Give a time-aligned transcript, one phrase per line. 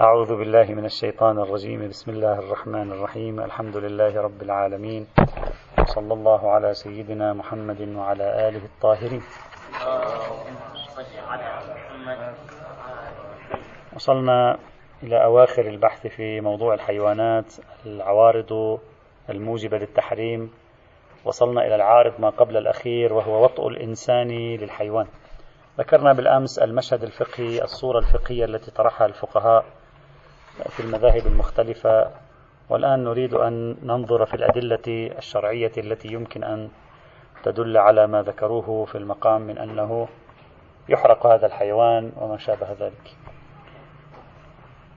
[0.00, 1.88] أعوذ بالله من الشيطان الرجيم.
[1.88, 3.40] بسم الله الرحمن الرحيم.
[3.40, 5.06] الحمد لله رب العالمين.
[5.86, 9.22] صلى الله على سيدنا محمد وعلى آله الطاهرين.
[13.96, 14.58] وصلنا
[15.02, 17.54] إلى أواخر البحث في موضوع الحيوانات
[17.86, 18.78] العوارض
[19.30, 20.50] الموجبة للتحريم.
[21.24, 25.06] وصلنا إلى العارض ما قبل الأخير وهو وطء الإنسان للحيوان.
[25.78, 29.64] ذكرنا بالأمس المشهد الفقهي الصورة الفقهية التي طرحها الفقهاء.
[30.66, 32.10] في المذاهب المختلفة
[32.68, 36.68] والآن نريد أن ننظر في الأدلة الشرعية التي يمكن أن
[37.42, 40.08] تدل على ما ذكروه في المقام من أنه
[40.88, 43.16] يحرق هذا الحيوان وما شابه ذلك.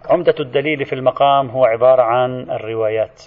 [0.09, 3.23] عمدة الدليل في المقام هو عبارة عن الروايات.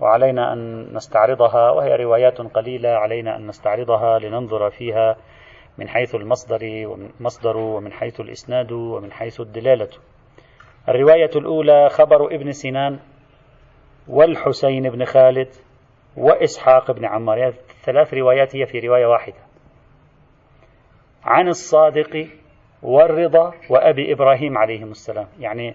[0.00, 5.16] وعلينا أن نستعرضها وهي روايات قليلة علينا أن نستعرضها لننظر فيها
[5.78, 9.88] من حيث المصدر ومن مصدر ومن حيث الإسناد ومن حيث الدلالة.
[10.88, 12.98] الرواية الأولى خبر ابن سنان
[14.08, 15.48] والحسين بن خالد
[16.16, 17.38] وإسحاق بن عمار.
[17.38, 19.38] يعني ثلاث روايات هي في رواية واحدة.
[21.24, 22.26] عن الصادق
[22.82, 25.26] والرضا وأبي إبراهيم عليهم السلام.
[25.40, 25.74] يعني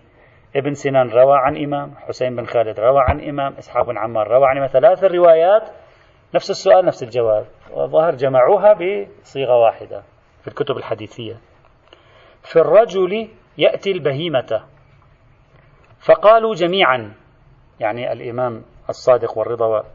[0.55, 4.45] ابن سنان روى عن إمام حسين بن خالد روى عن إمام إسحاق بن عمار روى
[4.45, 4.69] عن إمام.
[4.69, 5.69] ثلاث الروايات
[6.35, 7.45] نفس السؤال نفس الجواب.
[7.71, 10.03] والظاهر جمعوها بصيغة واحدة
[10.41, 11.35] في الكتب الحديثية.
[12.43, 14.63] في الرجل يأتي البهيمة.
[15.99, 17.13] فقالوا جميعا
[17.79, 19.85] يعني الإمام الصادق والرضا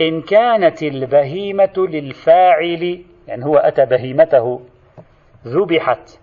[0.00, 4.60] إن كانت البهيمة للفاعل يعني هو أتى بهيمته
[5.46, 6.20] ذبحت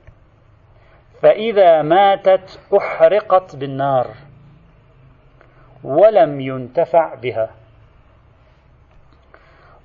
[1.21, 4.07] فإذا ماتت أحرقت بالنار
[5.83, 7.49] ولم ينتفع بها.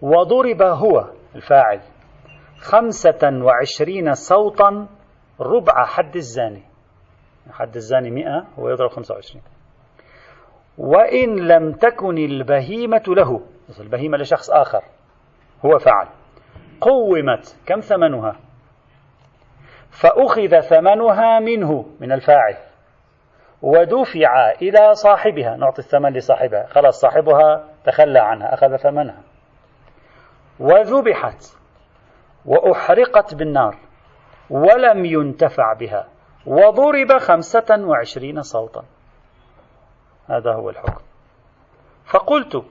[0.03, 1.81] وضرب هو الفاعل
[2.61, 4.89] خمسة وعشرين صوتا
[5.41, 6.63] ربع حد الزاني.
[7.53, 9.43] حد الزاني مئة هو يضرب خمسة وعشرين.
[10.79, 13.41] وإن لم تكن البهيمة له
[13.81, 14.83] البهيمة لشخص آخر
[15.65, 16.07] هو فعل
[16.81, 18.37] قومت كم ثمنها؟
[19.91, 22.57] فأخذ ثمنها منه من الفاعل
[23.63, 29.23] ودفع إلى صاحبها نعطي الثمن لصاحبها خلاص صاحبها تخلى عنها أخذ ثمنها.
[30.61, 31.57] وذبحت
[32.47, 33.77] وأحرقت بالنار
[34.51, 36.09] ولم ينتفع بها.
[36.47, 38.85] وضرب خمسة وعشرين صوتا.
[40.27, 41.03] هذا هو الحكم.
[42.05, 42.65] فقلت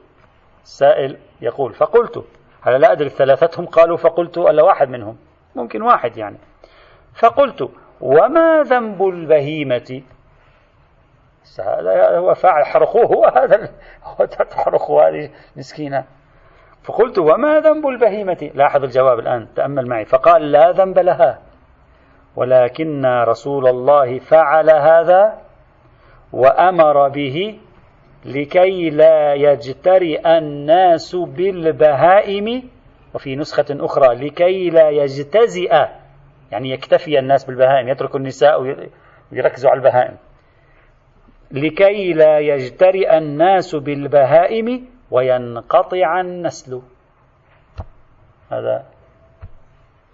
[0.63, 2.25] سائل يقول فقلت
[2.61, 5.17] هذا لا أدري ثلاثتهم؟ قالوا فقلت ألا واحد منهم.
[5.55, 6.37] ممكن واحد يعني.
[7.13, 7.69] فقلت
[8.01, 10.01] وما ذنب البهيمة؟
[11.59, 13.71] هذا هو فاعل حرقوه هذا
[14.03, 16.05] هو تحرقوا هذه مسكينة.
[16.83, 20.05] فقلت وما ذنب البهيمة؟ لاحظ الجواب الآن تأمل معي.
[20.05, 21.48] فقال لا ذنب لها.
[22.39, 25.41] ولكن رسول الله فعل هذا
[26.33, 27.59] وأمر به
[28.25, 32.69] لكي لا يجترئ الناس بالبهائم
[33.13, 35.73] وفي نسخة أخرى لكي لا يجتزئ
[36.51, 38.61] يعني يكتفي الناس بالبهائم يتركوا النساء
[39.31, 40.17] ويركزوا على البهائم.
[41.51, 46.81] لكي لا يجترئ الناس بالبهائم وينقطع النسل.
[48.51, 48.85] هذا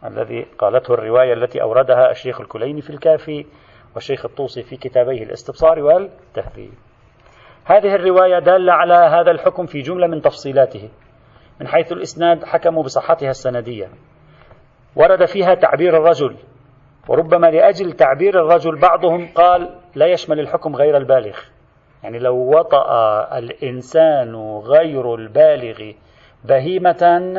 [0.07, 3.45] الذي قالته الرواية التي أوردها الشيخ الكليني في الكافي
[3.95, 6.73] والشيخ الطوسي في كتابيه الاستبصار والتهذيب.
[7.65, 10.89] هذه الرواية دالة على هذا الحكم في جملة من تفصيلاته
[11.61, 13.89] من حيث الإسناد حكموا بصحتها السندية.
[14.95, 16.35] ورد فيها تعبير الرجل
[17.09, 21.37] وربما لأجل تعبير الرجل بعضهم قال لا يشمل الحكم غير البالغ.
[22.03, 22.87] يعني لو وطأ
[23.37, 25.91] الإنسان غير البالغ
[26.43, 27.33] بهيمة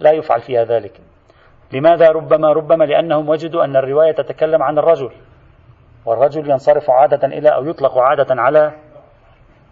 [0.00, 1.00] لا يفعل فيها ذلك.
[1.72, 5.10] لماذا ربما ربما لأنهم وجدوا أن الرواية تتكلم عن الرجل.
[6.06, 8.72] والرجل ينصرف عادة إلى أو يطلق عادة على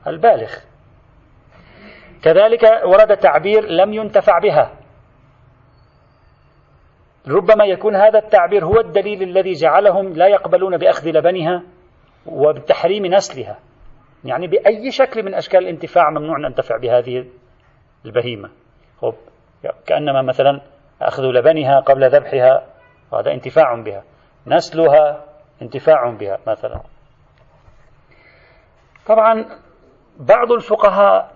[0.07, 0.51] البالغ.
[2.23, 4.71] كذلك ورد تعبير لم ينتفع بها.
[7.29, 11.63] ربما يكون هذا التعبير هو الدليل الذي جعلهم لا يقبلون بأخذ لبنها
[12.27, 13.59] وبتحريم نسلها.
[14.25, 17.27] يعني بأي شكل من أشكال الانتفاع ممنوع أن ننتفع بهذه
[18.07, 18.51] البهيمة.
[19.87, 20.61] كأنما مثلا
[21.09, 22.67] أخذ لبنها قبل ذبحها
[23.13, 24.03] هذا انتفاع بها.
[24.47, 25.25] نسلها
[25.63, 26.81] انتفاع بها مثلا.
[29.07, 29.45] طبعا
[30.19, 31.31] بعض الفقهاء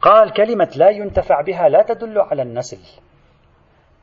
[0.00, 3.02] قال كلمة لا ينتفع بها لا تدل على النسل.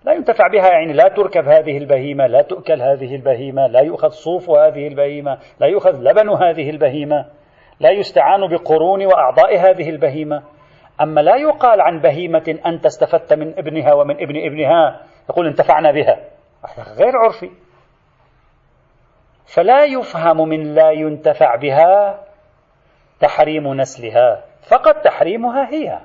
[0.05, 4.49] لا ينتفع بها يعني لا تركب هذه البهيمة لا تؤكل هذه البهيمة لا يؤخذ صوف
[4.49, 7.25] هذه البهيمة لا يؤخذ لبن هذه البهيمة
[7.79, 10.43] لا يستعان بقرون وأعضاء هذه البهيمة.
[11.01, 16.19] أما لا يقال عن بهيمة أنت استفدت من ابنها ومن ابن ابنها يقول انتفعنا بها.
[16.97, 17.51] غير عرفي.
[19.55, 22.19] فلا يفهم من لا ينتفع بها
[23.19, 25.99] تحريم نسلها فقط تحريمها هي.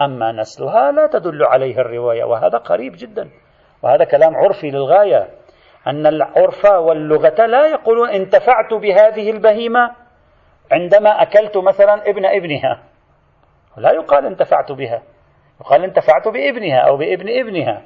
[0.00, 3.30] أما نسلها لا تدل عليه الرواية وهذا قريب جدا.
[3.82, 5.28] وهذا كلام عرفي للغاية
[5.86, 9.90] أن العرف واللغة لا يقولون انتفعت بهذه البهيمة
[10.72, 12.82] عندما أكلت مثلا ابن ابنها.
[13.78, 15.02] لا يقال انتفعت بها.
[15.60, 17.82] يقال انتفعت بابنها أو بابن ابنها.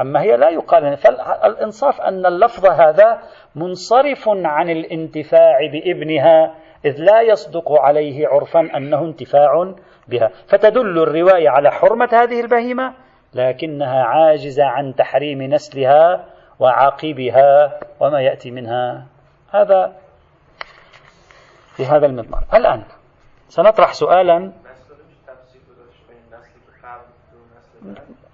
[0.00, 0.96] أما هي لا يقال.
[0.96, 3.22] فالإنصاف أن اللفظ هذا
[3.54, 9.74] منصرف عن الانتفاع بابنها إذ لا يصدق عليه عرفا أنه انتفاع
[10.08, 10.30] بها.
[10.46, 12.94] فتدل الرواية على حرمة هذه البهيمة
[13.34, 16.24] لكنها عاجزة عن تحريم نسلها
[16.60, 19.06] وعاقبها وما يأتي منها.
[19.50, 19.92] هذا
[21.76, 22.44] في هذا المضمار.
[22.54, 22.82] الآن
[23.48, 24.52] سنطرح سؤالا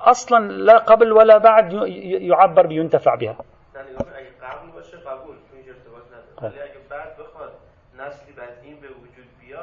[0.00, 1.72] أصلا لا قبل ولا بعد
[2.20, 3.44] يعبر بينتفع بها.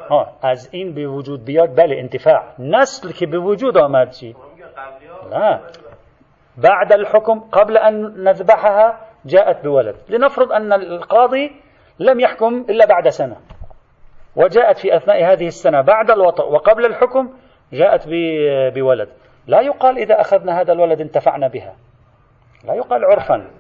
[0.10, 2.44] ها از این به وجود بیاد بله انتفاع.
[2.60, 4.36] نسل که به وجود آمد چی؟
[5.32, 5.60] لا
[6.58, 6.94] بعد.
[6.94, 9.96] الحكم قبل أن نذبحها جاءت بولد.
[10.10, 11.52] لنفرض أن القاضي
[12.00, 13.38] لم يحكم إلا بعد سنة.
[14.36, 15.82] وجاءت في أثناء هذه السنة.
[15.82, 17.30] بعد الوطأ وقبل الحكم
[17.74, 18.08] جاءت
[18.76, 19.10] بولد.
[19.48, 21.76] لا يقال إذا أخذنا هذا الولد انتفعنا بها.
[22.64, 23.52] لا يقال عرفا.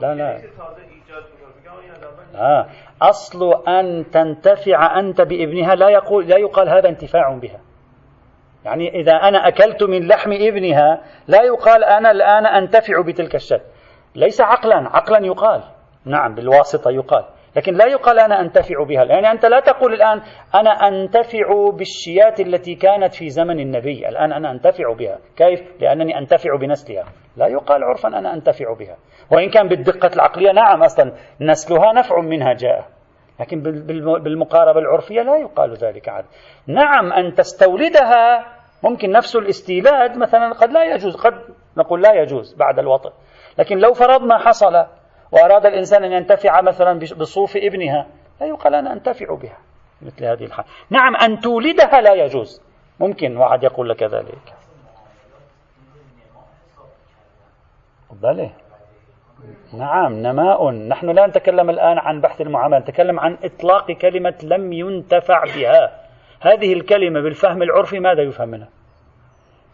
[0.00, 0.40] لا لا.
[2.34, 2.66] آه.
[3.02, 7.60] أصل أن تنتفع أنت بابنها لا يقول لا يقال هذا انتفاع بها.
[8.64, 13.60] يعني إذا أنا أكلت من لحم ابنها لا يقال أنا الآن أنتفع بتلك الشاة
[14.14, 14.76] ليس عقلا.
[14.76, 15.62] عقلا يقال.
[16.04, 17.24] نعم بالواسطة يقال.
[17.56, 19.04] لكن لا يقال أنا أنتفع بها.
[19.04, 20.20] يعني أنت لا تقول الآن
[20.54, 24.08] أنا أنتفع بالشيات التي كانت في زمن النبي.
[24.08, 25.18] الآن أنا أنتفع بها.
[25.36, 27.04] كيف؟ لأنني أنتفع بنسلها.
[27.36, 28.96] لا يقال عرفا أنا أنتفع بها.
[29.30, 32.84] وإن كان بالدقة العقلية نعم أصلا نسلها نفع منها جاء.
[33.40, 33.62] لكن
[34.22, 36.24] بالمقاربة العرفية لا يقال ذلك عاد.
[36.66, 38.46] نعم أن تستولدها
[38.82, 41.34] ممكن نفس الاستيلاد مثلا قد لا يجوز قد
[41.76, 43.10] نقول لا يجوز بعد الوطن.
[43.58, 44.86] لكن لو فرضنا حصل
[45.32, 48.06] وأراد الإنسان أن ينتفع مثلا بصوف ابنها
[48.40, 49.58] لا يقال أنا أنتفع بها
[50.02, 52.62] مثل هذه الحالة نعم أن تولدها لا يجوز.
[53.00, 54.54] ممكن واحد يقول لك ذلك.
[58.22, 58.50] بلى.
[59.72, 60.70] نعم نماء.
[60.70, 66.00] نحن لا نتكلم الآن عن بحث المعاملة نتكلم عن إطلاق كلمة لم ينتفع بها.
[66.40, 68.68] هذه الكلمة بالفهم العرفي ماذا يفهم منها؟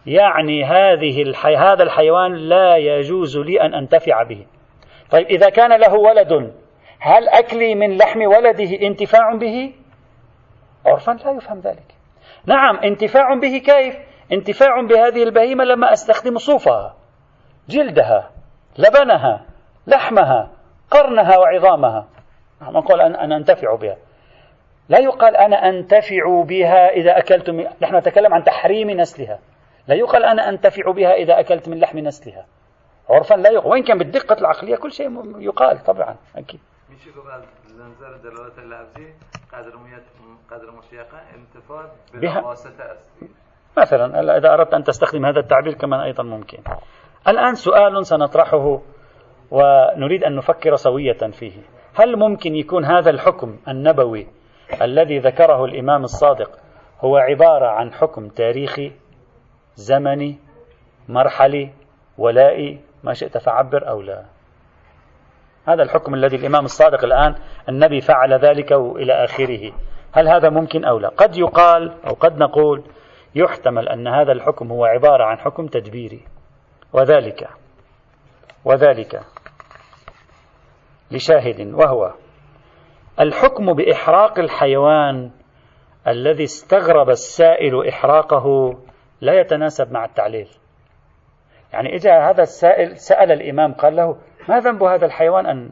[0.06, 1.56] يعني هذه الحي...
[1.56, 4.46] هذا الحيوان لا يجوز لي أن أنتفع به.
[5.10, 6.52] طيب إذا كان له ولد
[7.00, 9.74] هل أكلي من لحم ولده انتفاع به؟
[10.86, 11.94] عرفا لا يفهم ذلك.
[12.46, 13.96] نعم انتفاع به كيف؟
[14.32, 16.96] انتفاع بهذه البهيمة لما أستخدم صوفها
[17.68, 18.30] جلدها
[18.78, 19.44] لبنها
[19.86, 20.50] لحمها
[20.90, 22.08] قرنها وعظامها.
[22.62, 23.96] نحن نقول أنا أنتفع بها.
[24.88, 27.66] لا يقال أنا أنتفع بها إذا أكلت من...
[27.82, 29.38] نحن نتكلم عن تحريم نسلها.
[29.88, 32.46] لا يقال أنا أنتفع بها إذا أكلت من لحم نسلها.
[33.10, 33.66] عرفا لا يقال.
[33.66, 36.60] وإن كان بالدقة العقلية كل شيء يقال طبعا أكيد.
[43.78, 46.58] مثلا إذا أردت أن تستخدم هذا التعبير كمان أيضا ممكن.
[47.28, 48.80] الآن سؤال سنطرحه
[49.50, 51.62] ونريد أن نفكر سوية فيه.
[51.94, 54.26] هل ممكن يكون هذا الحكم النبوي
[54.82, 56.50] الذي ذكره الإمام الصادق
[57.00, 58.92] هو عبارة عن حكم تاريخي
[59.74, 60.38] زمني
[61.08, 61.70] مرحلي
[62.18, 64.24] ولائي ما شئت فعبر أو لا.
[65.68, 67.34] هذا الحكم الذي الإمام الصادق الآن
[67.68, 69.72] النبي فعل ذلك إلى آخره.
[70.12, 72.84] هل هذا ممكن أو لا؟ قد يقال أو قد نقول
[73.34, 76.24] يحتمل أن هذا الحكم هو عبارة عن حكم تدبيري.
[76.92, 77.48] وذلك
[78.64, 79.20] وذلك
[81.10, 82.14] لشاهد وهو
[83.20, 85.30] الحكم بإحراق الحيوان
[86.08, 88.78] الذي استغرب السائل إحراقه
[89.20, 90.48] لا يتناسب مع التعليل.
[91.72, 94.16] يعني إجا هذا السائل سأل الإمام قال له
[94.48, 95.70] ما ذنب هذا الحيوان أن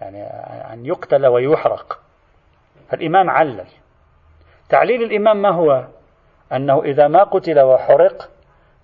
[0.00, 0.22] يعني
[0.72, 2.00] أن يقتل ويحرق؟
[2.88, 3.64] فالإمام علل.
[4.68, 5.84] تعليل الإمام ما هو؟
[6.52, 8.30] أنه إذا ما قتل وحرق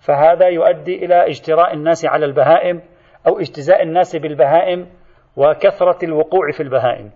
[0.01, 2.83] فهذا يؤدي إلى اجتراء الناس على البهائم
[3.27, 4.91] أو اجتزاء الناس بالبهائم
[5.37, 7.11] وكثرة الوقوع في البهائم.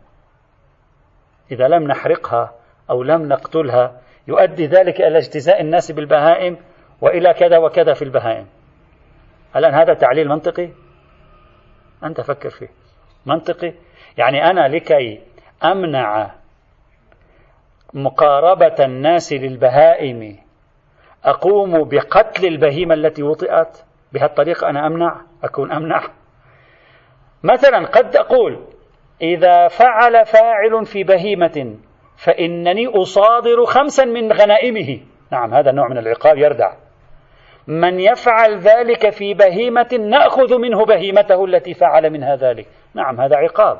[1.52, 2.54] إذا لم نحرقها
[2.90, 6.56] أو لم نقتلها يؤدي ذلك إلى اجتزاء الناس بالبهائم
[7.00, 8.46] وإلى كذا وكذا في البهائم.
[9.56, 10.68] الآن هذا تعليل منطقي؟
[12.04, 12.68] أنت فكر فيه.
[13.26, 13.72] منطقي؟
[14.18, 15.20] يعني أنا لكي
[15.64, 16.30] أمنع
[17.94, 20.38] مقاربة الناس للبهائم
[21.24, 26.02] أقوم بقتل البهيمة التي وطئت؟ بهالطريقة أنا أمنع؟ أكون أمنع؟
[27.42, 28.64] مثلا قد أقول
[29.22, 31.76] إذا فعل فاعل في بهيمة
[32.16, 35.00] فإنني أصادر خمسا من غنائمه.
[35.32, 36.72] نعم هذا نوع من العقاب يردع.
[37.66, 42.66] من يفعل ذلك في بهيمة نأخذ منه بهيمته التي فعل منها ذلك.
[42.94, 43.78] نعم هذا عقاب.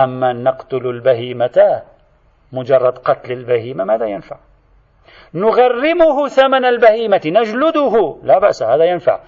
[0.00, 1.82] أما نقتل البهيمة
[2.52, 4.36] مجرد قتل البهيمة ماذا ينفع؟
[5.34, 8.18] نغرمه ثمن البهيمة نجلده.
[8.22, 9.20] لا بأس هذا ينفع.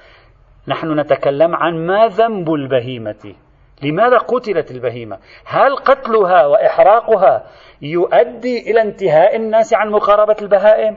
[0.69, 3.35] نحن نتكلم عن ما ذنب البهيمة؟
[3.83, 7.47] لماذا قتلت البهيمة؟ هل قتلها وإحراقها
[7.83, 10.97] يؤدي إلى انتهاء الناس عن مقاربة البهائم؟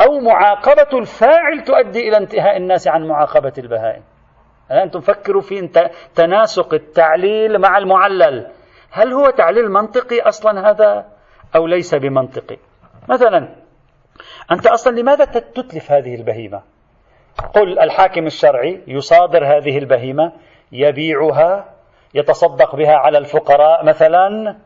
[0.00, 4.02] أو معاقبة الفاعل تؤدي إلى انتهاء الناس عن معاقبة البهائم.
[4.70, 5.70] الآن تفكروا في
[6.14, 8.46] تناسق التعليل مع المعلل.
[8.90, 11.06] هل هو تعليل منطقي أصلا هذا
[11.56, 12.56] أو ليس بمنطقي؟
[13.08, 13.48] مثلا
[14.50, 16.62] أنت أصلا لماذا تتلف هذه البهيمة؟
[17.54, 20.32] قل الحاكم الشرعي يصادر هذه البهيمة
[20.72, 21.74] يبيعها
[22.14, 24.56] يتصدق بها على الفقراء مثلا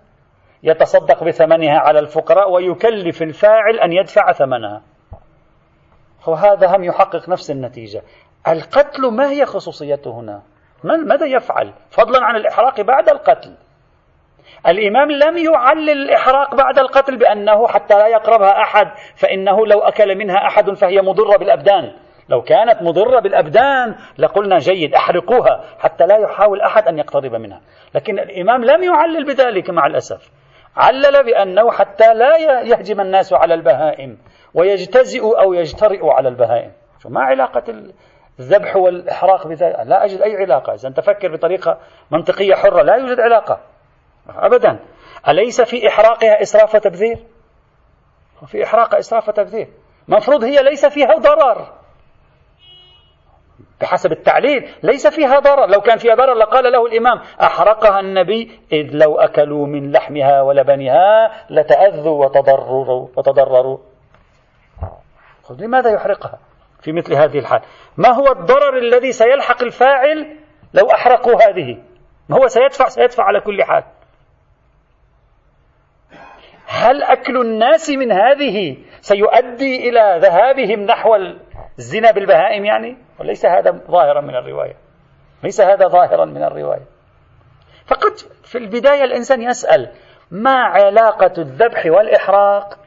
[0.63, 4.83] يتصدق بثمنها على الفقراء ويكلف الفاعل أن يدفع ثمنها.
[6.27, 8.03] وهذا هم يحقق نفس النتيجة.
[8.49, 10.43] القتل ما هي خصوصيته هنا؟
[10.85, 13.55] ماذا يفعل؟ فضلا عن الإحراق بعد القتل.
[14.67, 20.47] الإمام لم يعلل الإحراق بعد القتل بأنه حتى لا يقربها أحد فإنه لو أكل منها
[20.47, 21.93] أحد فهي مضرة بالأبدان.
[22.29, 27.61] لو كانت مضرة بالأبدان لقلنا جيد أحرقوها حتى لا يحاول أحد أن يقترب منها.
[27.95, 30.31] لكن الإمام لم يعلل بذلك مع الأسف.
[30.77, 34.19] علل بأنه حتى لا يهجم الناس على البهائم.
[34.55, 36.73] ويجتزئوا أو يجترئوا على البهائم.
[37.03, 37.63] شو ما علاقة
[38.41, 40.75] الذبح والإحراق بذلك لا أجد أي علاقة.
[40.75, 41.79] إذا تفكر بطريقة
[42.11, 43.61] منطقية حرة لا يوجد علاقة.
[44.29, 44.79] أبدا.
[45.29, 47.19] أليس في إحراقها إسراف وتبذير؟
[48.47, 49.69] في إحراقها إسراف وتبذير.
[50.09, 51.73] مفروض هي ليس فيها ضرر.
[53.81, 55.67] بحسب التعليل ليس فيها ضرر.
[55.67, 61.31] لو كان فيها ضرر لقال له الإمام أحرقها النبي إذ لو أكلوا من لحمها ولبنها
[61.51, 63.79] لتأذوا وتضرروا وتضرروا.
[65.59, 66.39] لماذا يحرقها
[66.83, 67.61] في مثل هذه الحال؟
[67.97, 70.37] ما هو الضرر الذي سيلحق الفاعل
[70.75, 71.83] لو أحرقوا هذه؟
[72.29, 73.85] ما هو سيدفع سيدفع على كل حال.
[76.67, 81.17] هل أكل الناس من هذه سيؤدي إلى ذهابهم نحو
[81.79, 84.77] الزنا بالبهائم يعني؟ وليس هذا ظاهرا من الرواية.
[85.43, 86.87] ليس هذا ظاهرا من الرواية.
[87.87, 88.13] فقد
[88.45, 89.93] في البداية الإنسان يسأل
[90.31, 92.79] ما علاقة الذبح والإحراق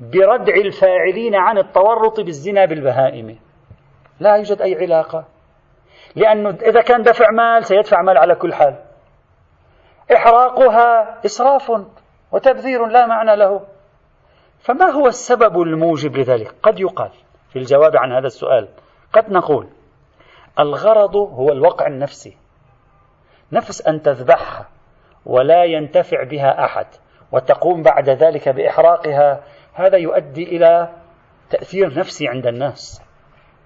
[0.00, 3.38] بردع الفاعلين عن التورط بالزنا بالبهائم.
[4.20, 5.24] لا يوجد أي علاقة.
[6.16, 8.76] لأنه إذا كان دفع مال سيدفع مال على كل حال.
[10.14, 11.72] إحراقها إسراف
[12.32, 13.60] وتبذير لا معنى له.
[14.60, 17.10] فما هو السبب الموجب لذلك؟ قد يقال
[17.48, 18.68] في الجواب عن هذا السؤال.
[19.12, 19.68] قد نقول
[20.58, 22.36] الغرض هو الوقع النفسي.
[23.52, 24.68] نفس أن تذبحها
[25.26, 26.86] ولا ينتفع بها أحد
[27.32, 29.42] وتقوم بعد ذلك بإحراقها
[29.74, 30.88] هذا يؤدي إلى
[31.50, 33.02] تأثير نفسي عند الناس.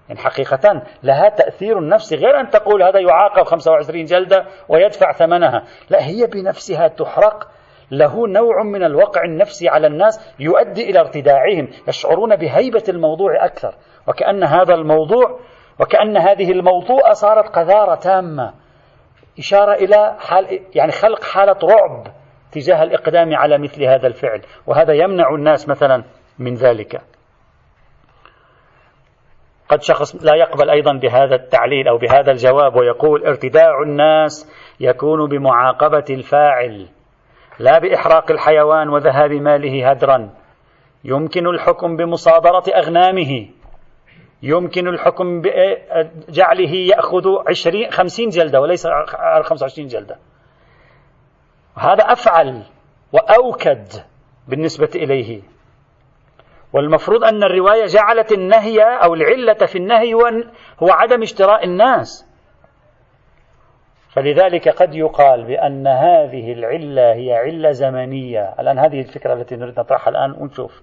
[0.09, 5.63] يعني حقيقة لها تأثير نفسي غير أن تقول هذا يعاقب 25 جلدة ويدفع ثمنها.
[5.89, 7.47] لا هي بنفسها تحرق.
[7.91, 11.67] له نوع من الوقع النفسي على الناس يؤدي إلى ارتداعهم.
[11.87, 13.75] يشعرون بهيبة الموضوع أكثر.
[14.07, 15.39] وكأن هذا الموضوع
[15.79, 18.53] وكأن هذه الموضوعة صارت قذارة تامة.
[19.39, 22.18] إشارة إلى حال يعني خلق حالة رعب.
[22.51, 24.41] تجاه الإقدام على مثل هذا الفعل.
[24.67, 26.03] وهذا يمنع الناس مثلا
[26.39, 27.01] من ذلك.
[29.69, 36.05] قد شخص لا يقبل أيضا بهذا التعليل أو بهذا الجواب ويقول ارتداع الناس يكون بمعاقبة
[36.09, 36.87] الفاعل
[37.59, 40.29] لا بإحراق الحيوان وذهاب ماله هدرا.
[41.03, 43.47] يمكن الحكم بمصادرة أغنامه.
[44.43, 48.87] يمكن الحكم بجعله يأخذ عشرين خمسين جلدة وليس
[49.43, 50.15] خمسة وعشرين جلدة.
[51.79, 52.63] هذا أفعل
[53.13, 53.87] وأوكد
[54.47, 55.41] بالنسبة إليه.
[56.73, 62.25] والمفروض أن الرواية جعلت النهي أو العلة في النهي هو عدم اشتراء الناس.
[64.09, 68.55] فلذلك قد يقال بأن هذه العلة هي علة زمنية.
[68.59, 70.81] الآن هذه الفكرة التي نريد نطرحها الآن ونشوف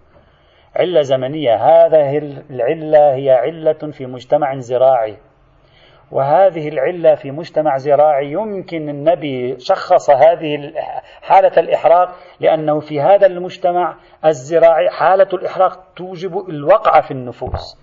[0.77, 1.55] علة زمنية.
[1.55, 2.19] هذه
[2.51, 5.17] العلة هي علة في مجتمع زراعي.
[6.11, 10.73] وهذه العلة في مجتمع زراعي يمكن النبي شخص هذه
[11.23, 17.79] حالة الإحراق لأنه في هذا المجتمع الزراعي حالة الإحراق توجب الوقع في النفوس.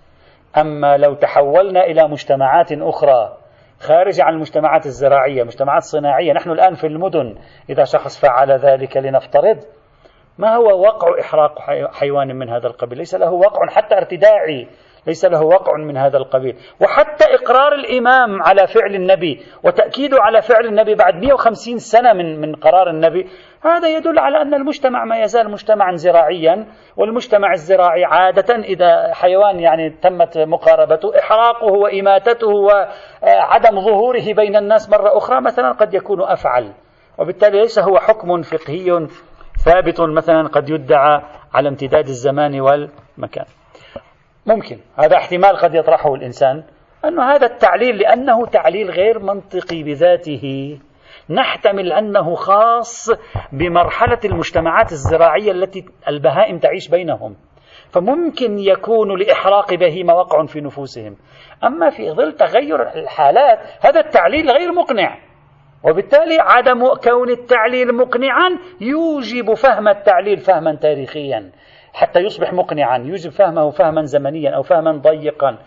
[0.58, 3.38] أما لو تحولنا إلى مجتمعات أخرى
[3.80, 7.36] خارجة عن المجتمعات الزراعية مجتمعات صناعية نحن الآن في المدن
[7.70, 9.58] إذا شخص فعل ذلك لنفترض
[10.38, 11.60] ما هو وقع إحراق
[11.94, 14.68] حيوان من هذا القبيل؟ ليس له وقع حتى ارتداعي.
[15.08, 16.56] ليس له وقع من هذا القبيل.
[16.82, 22.56] وحتى إقرار الإمام على فعل النبي وتأكيده على فعل النبي بعد 150 سنة من, من
[22.56, 23.28] قرار النبي
[23.66, 26.68] هذا يدل على أن المجتمع ما يزال مجتمعا زراعيا
[26.98, 35.18] والمجتمع الزراعي عادة إذا حيوان يعني تمت مقاربته إحراقه وإماتته وعدم ظهوره بين الناس مرة
[35.18, 36.72] أخرى مثلا قد يكون أفعل.
[37.18, 39.08] وبالتالي ليس هو حكم فقهي
[39.66, 41.22] ثابت مثلا قد يدعى
[41.54, 43.46] على امتداد الزمان والمكان.
[44.46, 44.80] ممكن.
[44.96, 46.64] هذا احتمال قد يطرحه الإنسان
[47.06, 50.80] أن هذا التعليل لأنه تعليل غير منطقي بذاته.
[51.30, 53.10] نحتمل أنه خاص
[53.52, 57.36] بمرحلة المجتمعات الزراعية التي البهائم تعيش بينهم.
[57.90, 61.16] فممكن يكون لإحراق بهيمة وقع في نفوسهم.
[61.64, 65.18] أما في ظل تغير الحالات هذا التعليل غير مقنع.
[65.84, 68.50] وبالتالي عدم كون التعليل مقنعا
[68.82, 71.52] يوجب فهم التعليل فهما تاريخيا.
[71.94, 75.58] حتى يصبح مقنعا يوجب فهمه فهما زمنيا أو فهما ضيقا.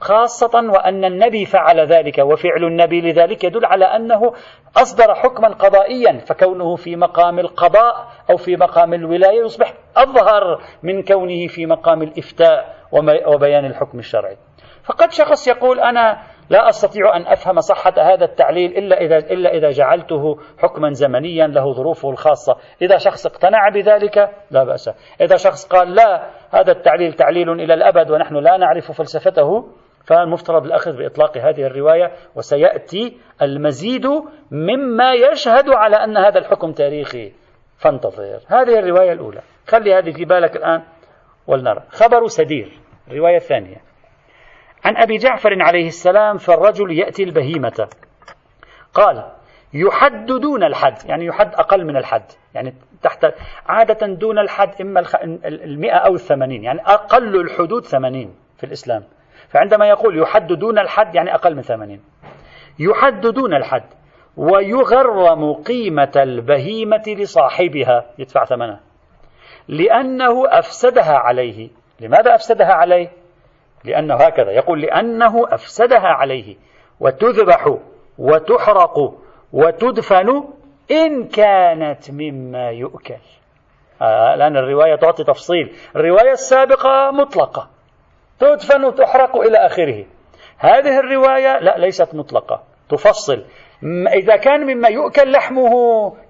[0.00, 4.32] خاصة وأن النبي فعل ذلك وفعل النبي لذلك يدل على أنه
[4.76, 11.46] أصدر حكما قضائيا فكونه في مقام القضاء أو في مقام الولاية يصبح أظهر من كونه
[11.46, 12.76] في مقام الإفتاء
[13.26, 14.36] وبيان الحكم الشرعي.
[14.84, 16.18] فقد شخص يقول أنا
[16.50, 21.72] لا أستطيع أن أفهم صحة هذا التعليل إلا إذا, إلا إذا جعلته حكما زمنيا له
[21.72, 22.56] ظروفه الخاصة.
[22.82, 24.90] إذا شخص اقتنع بذلك لا بأس.
[25.20, 29.68] إذا شخص قال لا هذا التعليل تعليل إلى الأبد ونحن لا نعرف فلسفته
[30.06, 34.06] فالمفترض الأخذ بإطلاق هذه الرواية وسيأتي المزيد
[34.50, 37.32] مما يشهد على أن هذا الحكم تاريخي.
[37.78, 38.38] فانتظر.
[38.46, 39.40] هذه الرواية الأولى.
[39.68, 40.82] خلي هذه في بالك الآن
[41.46, 41.82] ولنرى.
[41.88, 42.80] خبر سدير.
[43.10, 43.85] الرواية الثانية.
[44.84, 47.88] عن أبي جعفر عليه السلام فالرجل يأتي البهيمة.
[48.94, 49.32] قال
[49.74, 53.26] يحد دون الحد يعني يحد أقل من الحد يعني تحت
[53.66, 55.02] عادة دون الحد إما
[55.44, 59.04] المئة أو الثمانين يعني أقل الحدود ثمانين في الإسلام.
[59.48, 62.02] فعندما يقول يحد دون الحد يعني أقل من ثمانين.
[62.78, 63.84] يحد دون الحد
[64.36, 68.80] ويغرم قيمة البهيمة لصاحبها يدفع ثمنها
[69.68, 71.70] لأنه أفسدها عليه.
[72.00, 73.08] لماذا أفسدها عليه؟
[73.86, 76.56] لأنه هكذا يقول لأنه أفسدها عليه
[77.00, 77.76] وتذبح
[78.18, 79.14] وتحرق
[79.52, 80.44] وتدفن
[80.90, 83.14] إن كانت مما يؤكل.
[84.02, 85.76] آه الآن الرواية تعطي تفصيل.
[85.96, 87.68] الرواية السابقة مطلقة.
[88.38, 90.04] تدفن وتحرق إلى آخره.
[90.58, 92.62] هذه الرواية لا ليست مطلقة.
[92.88, 93.44] تفصل.
[94.14, 95.72] إذا كان مما يؤكل لحمه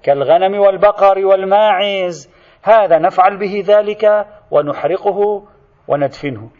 [0.03, 2.31] كالغنم والبقر والماعز
[2.63, 5.47] هذا نفعل به ذلك ونحرقه
[5.89, 6.51] وندفنه.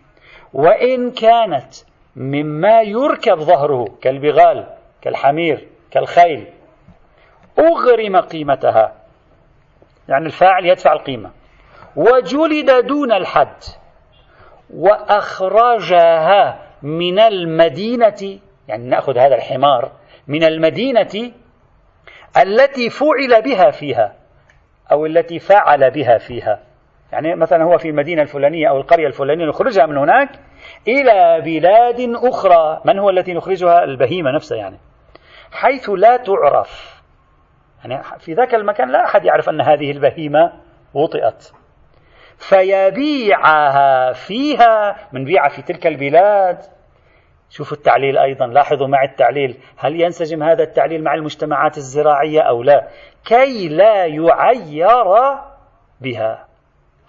[0.57, 1.75] وإن كانت
[2.17, 4.67] مما يركب ظهره كالبغال
[5.03, 6.47] كالحمير كالخيل
[7.59, 8.93] أغرم قيمتها.
[10.09, 11.31] يعني الفاعل يدفع القيمة.
[11.97, 13.63] وجلد دون الحد
[14.75, 18.39] وأخرجها من المدينة
[18.69, 19.91] يعني نأخذ هذا الحمار
[20.29, 21.33] من المدينة
[22.37, 24.15] التي فعل بها فيها
[24.93, 26.61] أو التي فعل بها فيها.
[27.13, 30.46] يعني مثلا هو في المدينة الفلانية أو القرية الفلانية نخرجها من هناك
[30.89, 32.81] إلى بلاد أخرى.
[32.85, 34.79] من هو التي نخرجها؟ البهيمة نفسها يعني.
[35.53, 37.03] حيث لا تعرف.
[37.85, 40.53] يعني في ذاك المكان لا أحد يعرف أن هذه البهيمة
[40.95, 41.53] وطئت.
[42.39, 46.59] فيبيعها فيها من بيع في تلك البلاد.
[47.51, 48.47] شوفوا التعليل أيضا.
[48.47, 49.59] لاحظوا مع التعليل.
[49.79, 52.89] هل ينسجم هذا التعليل مع المجتمعات الزراعية أو لا؟
[53.25, 55.15] كي لا يعير
[56.01, 56.47] بها.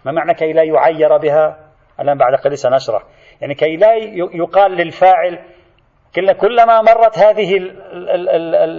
[0.05, 1.57] ما معنى كي لا يعير بها؟
[1.99, 3.03] الآن بعد قليل سنشرح.
[3.41, 3.93] يعني كي لا
[4.33, 5.39] يقال للفاعل
[6.41, 7.57] كلما مرت هذه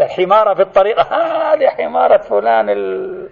[0.03, 1.01] الحمارة في الطريق
[1.53, 3.29] هذه حمارة فلان ال...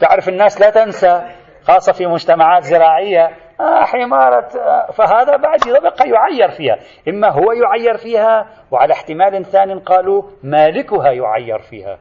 [0.00, 1.22] تعرف الناس لا تنسى
[1.62, 6.78] خاصة في مجتمعات زراعية آه حمارة آه فهذا بعد يبقى يعير فيها.
[7.08, 11.98] إما هو يعير فيها وعلى احتمال ثان قالوا مالكها يعير فيها.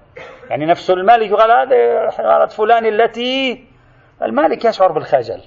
[0.50, 3.66] يعني نفس المالك قال هذه حمارة فلان التي
[4.24, 5.42] المالك يشعر بالخجل.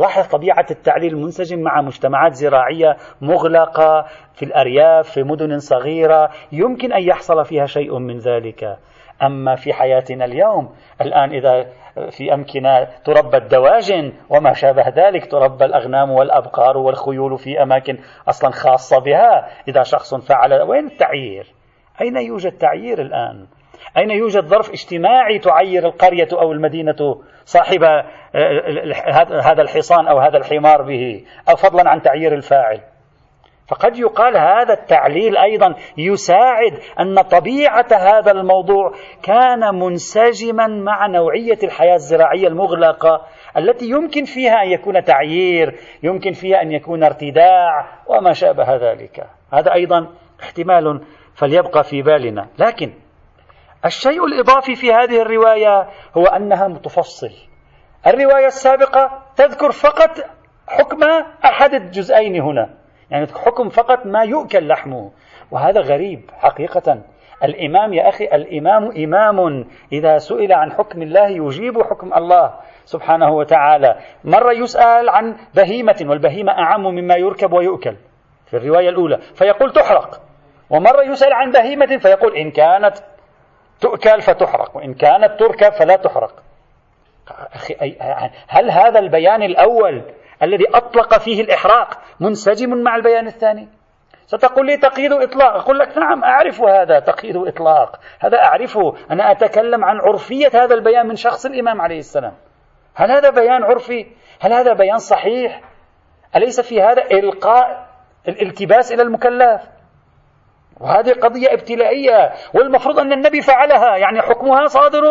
[0.00, 7.02] لاحظ طبيعة التعليل المنسجم مع مجتمعات زراعية مغلقة في الأرياف في مدن صغيرة يمكن أن
[7.02, 8.78] يحصل فيها شيء من ذلك.
[9.22, 11.66] أما في حياتنا اليوم الآن إذا
[12.10, 18.98] في أمكنة تربى الدواجن وما شابه ذلك تربى الأغنام والأبقار والخيول في أماكن أصلا خاصة
[18.98, 21.46] بها إذا شخص فعل وين التعيير؟
[22.00, 23.46] أين يوجد تعيير الآن؟
[23.96, 28.04] أين يوجد ظرف اجتماعي تعير القرية أو المدينة صاحب آه،
[29.42, 32.80] هذا الحصان أو هذا الحمار به أو فضلا عن تعيير الفاعل؟
[33.70, 41.94] فقد يقال هذا التعليل أيضا يساعد أن طبيعة هذا الموضوع كان منسجما مع نوعية الحياة
[41.94, 48.76] الزراعية المغلقة التي يمكن فيها أن يكون تعيير يمكن فيها أن يكون ارتداع وما شابه
[48.76, 49.26] ذلك.
[49.52, 50.06] هذا أيضا
[50.42, 51.00] احتمال
[51.34, 52.48] فليبقى في بالنا.
[52.58, 52.92] لكن
[53.84, 57.30] الشيء الإضافي في هذه الرواية هو أنها متفصل.
[58.06, 60.10] الرواية السابقة تذكر فقط
[60.68, 61.02] حكم
[61.44, 62.70] أحد الجزئين هنا.
[63.10, 65.10] يعني حكم فقط ما يؤكل لحمه.
[65.50, 67.02] وهذا غريب حقيقة.
[67.44, 69.64] الإمام يا أخي الإمام إمام.
[69.92, 73.96] إذا سئل عن حكم الله يجيب حكم الله سبحانه وتعالى.
[74.24, 77.96] مرة يسأل عن بهيمة والبهيمة أعم مما يركب ويؤكل.
[78.46, 80.20] في الرواية الأولى فيقول تحرق.
[80.70, 82.96] ومرة يسأل عن بهيمة فيقول إن كانت
[83.80, 86.42] تؤكل فتحرق وإن كانت تركب فلا تحرق.
[87.54, 87.96] أخي
[88.48, 90.02] هل هذا البيان الأول
[90.42, 93.68] الذي أطلق فيه الإحراق منسجم مع البيان الثاني؟
[94.26, 98.00] ستقول لي تقييد إطلاق أقول لك نعم أعرف هذا تقييد إطلاق.
[98.20, 102.34] هذا أعرفه أنا أتكلم عن عرفية هذا البيان من شخص الإمام عليه السلام.
[102.94, 104.06] هل هذا بيان عرفي؟
[104.40, 105.60] هل هذا بيان صحيح؟
[106.36, 107.88] أليس في هذا إلقاء
[108.28, 109.79] الالتباس إلى المكلف؟
[110.80, 115.02] وهذه قضية ابتلائية والمفروض أن النبي فعلها يعني حكمها صادر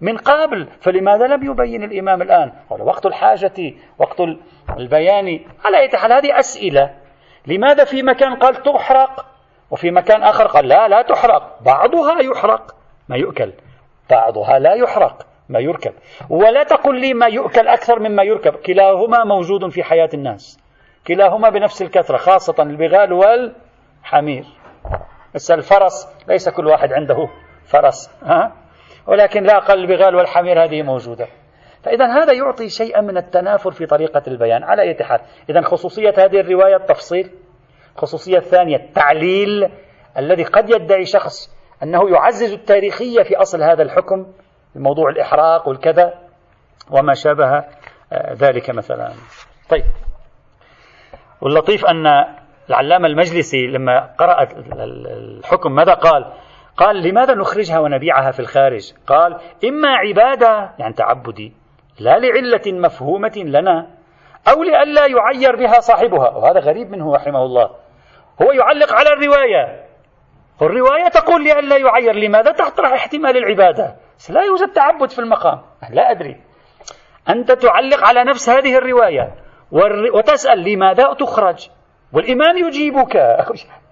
[0.00, 4.20] من قبل فلماذا لم يبين الإمام الآن؟ وقت الحاجة وقت
[4.78, 5.40] البيان.
[5.64, 6.94] على أي حال هذه أسئلة.
[7.46, 9.26] لماذا في مكان قال تحرق
[9.70, 12.74] وفي مكان آخر قال لا لا تحرق؟ بعضها يحرق
[13.08, 13.52] ما يؤكل.
[14.10, 15.92] بعضها لا يحرق ما يركب.
[16.30, 18.52] ولا تقل لي ما يؤكل أكثر مما يركب.
[18.52, 20.60] كلاهما موجود في حياة الناس.
[21.06, 24.59] كلاهما بنفس الكثرة خاصة البغال والحمير.
[25.34, 27.28] بس الفرس ليس كل واحد عنده
[27.64, 28.52] فرس ها؟
[29.06, 31.26] ولكن لا أقل البغال والحمير هذه موجودة.
[31.82, 34.64] فإذا هذا يعطي شيئا من التنافر في طريقة البيان.
[34.64, 37.30] على أي حال إذا خصوصية هذه الرواية التفصيل.
[37.96, 39.70] الخصوصية الثانية التعليل
[40.18, 44.26] الذي قد يدعي شخص أنه يعزز التاريخية في أصل هذا الحكم
[44.74, 46.14] موضوع الإحراق والكذا
[46.90, 47.64] وما شابه
[48.12, 49.12] آه، ذلك مثلا.
[49.68, 49.84] طيب.
[51.40, 52.06] واللطيف أن
[52.70, 54.48] العلامة المجلسي لما قرأ
[55.40, 56.32] الحكم ماذا قال؟
[56.76, 61.52] قال لماذا نخرجها ونبيعها في الخارج؟ قال إما عبادة يعني تعبدي
[62.00, 63.86] لا لعلة مفهومة لنا
[64.48, 66.28] أو لئلا يعير بها صاحبها.
[66.28, 67.70] وهذا غريب منه رحمه الله.
[68.42, 69.86] هو يعلق على الرواية.
[70.60, 72.14] والرواية تقول لئلا يعير.
[72.14, 73.96] لماذا تطرح احتمال العبادة؟
[74.30, 75.60] لا يوجد تعبد في المقام.
[75.90, 76.40] لا أدري.
[77.28, 79.34] أنت تعلق على نفس هذه الرواية.
[80.14, 81.68] وتسأل لماذا تخرج؟
[82.12, 83.14] والإمام يجيبك.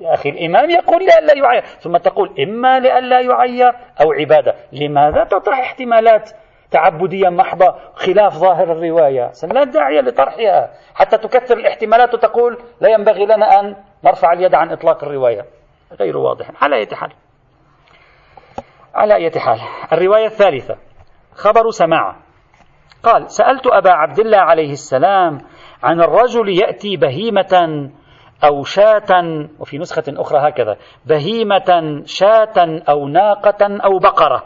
[0.00, 1.62] يا أخي الإمام يقول لئلا يعير.
[1.62, 4.54] ثم تقول إما لئلا يعير أو عبادة.
[4.72, 6.30] لماذا تطرح احتمالات
[6.70, 10.70] تعبدية محضة خلاف ظاهر الرواية؟ لا داعي لطرحها.
[10.94, 15.44] حتى تكثر الاحتمالات وتقول لا ينبغي لنا أن نرفع اليد عن إطلاق الرواية.
[16.00, 16.50] غير واضح.
[16.62, 17.12] على أي حال.
[18.94, 19.58] على أي حال.
[19.92, 20.76] الرواية الثالثة.
[21.34, 22.16] خبر سماع
[23.02, 25.40] قال سألت أبا عبد الله عليه السلام
[25.82, 27.90] عن الرجل يأتي بهيمة
[28.44, 34.44] أو شاة وفي نسخة أخرى هكذا بهيمة شاة أو ناقة أو بقرة.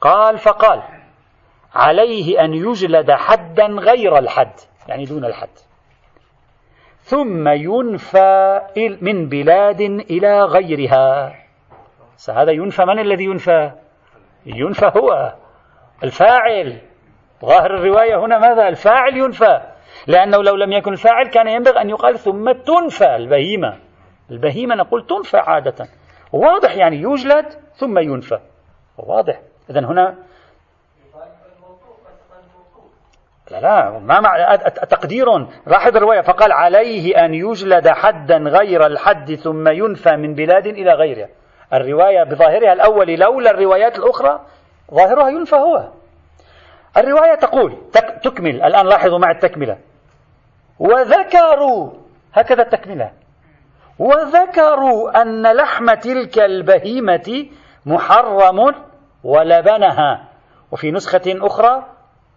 [0.00, 0.82] قال فقال
[1.74, 4.52] عليه أن يجلد حدا غير الحد
[4.88, 5.48] يعني دون الحد.
[6.98, 8.60] ثم ينفى
[9.00, 11.34] من بلاد إلى غيرها.
[12.28, 13.70] هذا ينفى من الذي ينفى؟
[14.46, 15.34] ينفى هو.
[16.04, 16.80] الفاعل.
[17.44, 19.73] ظاهر الرواية هنا ماذا؟ الفاعل ينفى.
[20.06, 23.78] لأنه لو لم يكن الفاعل كان ينبغي أن يقال ثم تنفى البهيمة
[24.30, 25.86] البهيمة نقول تنفى عادة.
[26.32, 28.38] واضح يعني يجلد ثم ينفى
[28.98, 29.40] واضح.
[29.70, 30.14] إذا هنا
[33.50, 34.56] لا لا ما مع
[34.90, 35.26] تقدير.
[35.66, 41.28] لاحظ الرواية فقال عليه أن يجلد حدا غير الحد ثم ينفى من بلاد إلى غيرها.
[41.72, 44.40] الرواية بظاهرها الأول لولا الروايات الأخرى
[44.94, 45.88] ظاهرها ينفى هو.
[46.96, 47.78] الرواية تقول
[48.22, 49.78] تكمل الآن لاحظوا مع التكملة.
[50.78, 51.90] وذكروا
[52.34, 53.12] هكذا التكملة.
[53.98, 57.46] وذكروا أن لحم تلك البهيمة
[57.86, 58.74] محرم
[59.24, 60.28] ولبنها.
[60.72, 61.86] وفي نسخة أخرى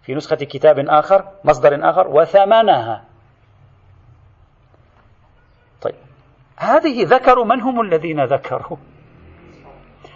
[0.02, 3.04] في نسخة كتاب آخر مصدر آخر وثمنها.
[5.82, 5.94] طيب
[6.56, 8.76] هذه ذكروا من هم الذين ذكروا؟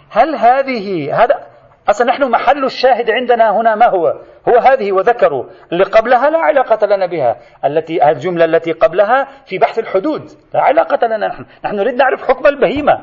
[0.09, 1.47] هل هذه هذا
[1.89, 6.87] أصلا نحن محل الشاهد عندنا هنا ما هو؟ هو هذه وذكروا اللي قبلها لا علاقة
[6.87, 7.37] لنا بها.
[7.65, 10.21] التي الجملة التي قبلها في بحث الحدود.
[10.53, 11.45] لا علاقة لنا نحن.
[11.65, 12.99] نحن نريد نعرف حكم البهيمة.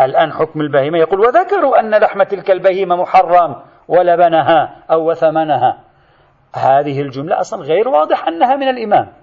[0.00, 3.56] الآن حكم البهيمة يقول وذكروا أن لحم تلك البهيمة محرم
[3.88, 5.80] ولبنها أو وثمنها.
[6.54, 9.21] هذه الجملة أصلا غير واضح أنها من الإمام.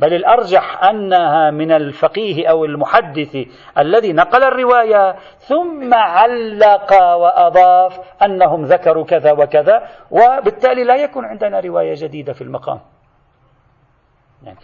[0.00, 3.36] بل الأرجح أنها من الفقيه أو المحدث
[3.78, 11.94] الذي نقل الرواية ثم علق وأضاف أنهم ذكروا كذا وكذا وبالتالي لا يكون عندنا رواية
[11.96, 12.80] جديدة في المقام.
[14.42, 14.58] يعني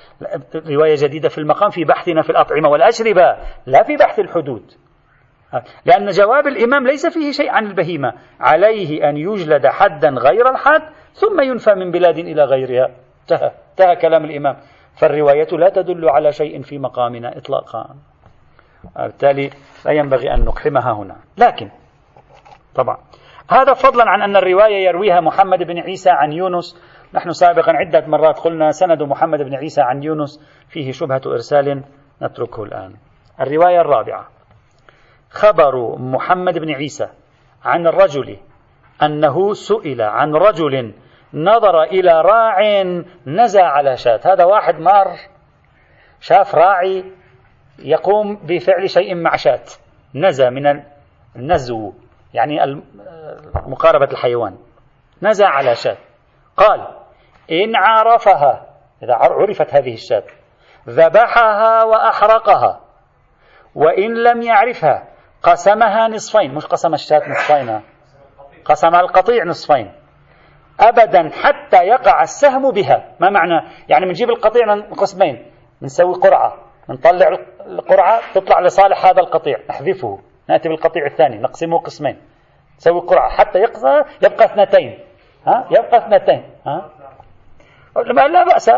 [0.70, 4.72] رواية جديدة في المقام في بحثنا في الأطعمة والأشربة لا في بحث الحدود.
[5.84, 8.12] لأن جواب الإمام ليس فيه شيء عن البهيمة.
[8.40, 12.90] عليه أن يجلد حدا غير الحد ثم ينفى من بلاد إلى غيرها.
[13.22, 14.56] انتهى انتهى كلام الإمام.
[14.96, 17.96] فالرواية لا تدل على شيء في مقامنا إطلاقا.
[18.96, 19.50] بالتالي
[19.84, 21.16] لا ينبغي أن نقحمها هنا.
[21.38, 21.70] لكن
[22.74, 22.98] طبعا
[23.50, 26.82] هذا فضلا عن أن الرواية يرويها محمد بن عيسى عن يونس.
[27.14, 30.40] نحن سابقا عدة مرات قلنا سند محمد بن عيسى عن يونس.
[30.68, 31.82] فيه شبهة إرسال
[32.22, 32.94] نتركه الآن.
[33.40, 34.28] الرواية الرابعة.
[35.30, 37.08] خبر محمد بن عيسى
[37.64, 38.36] عن الرجل
[39.02, 40.94] أنه سئل عن رجل
[41.34, 42.82] نظر إلى راع
[43.26, 44.20] نزى على شاة.
[44.24, 45.16] هذا واحد مار
[46.20, 47.04] شاف راعي
[47.78, 49.64] يقوم بفعل شيء مع شاة.
[50.14, 50.82] نزى من
[51.36, 51.92] النزو
[52.34, 52.82] يعني
[53.66, 54.56] مقاربة الحيوان.
[55.22, 55.96] نزى على شاة.
[56.56, 56.86] قال
[57.50, 58.66] إن عرفها
[59.02, 60.24] إذا عرفت هذه الشاة.
[60.88, 62.80] ذبحها وأحرقها.
[63.74, 65.08] وإن لم يعرفها
[65.42, 66.54] قسمها نصفين.
[66.54, 67.80] مش قسم الشاة نصفين
[68.64, 69.92] قسم القطيع نصفين.
[70.80, 73.04] أبدا حتى يقع السهم بها.
[73.20, 75.46] ما معنى؟ يعني بنجيب القطيع من قسمين.
[75.80, 76.56] بنسوي قرعة.
[76.88, 77.28] بنطلع
[77.66, 79.58] القرعة تطلع لصالح هذا القطيع.
[79.70, 80.18] نحذفه.
[80.48, 81.38] نأتي بالقطيع الثاني.
[81.38, 82.16] نقسمه قسمين.
[82.76, 83.30] نسوي قرعة.
[83.30, 84.98] حتى يقصى يبقى اثنتين.
[85.46, 86.42] ها؟ يبقى اثنتين.
[86.66, 86.90] ها؟
[88.12, 88.70] لا بأس.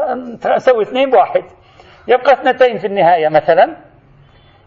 [0.47, 1.45] نسوي اثنين بواحد
[2.09, 3.77] يبقى اثنتين في النهاية مثلا.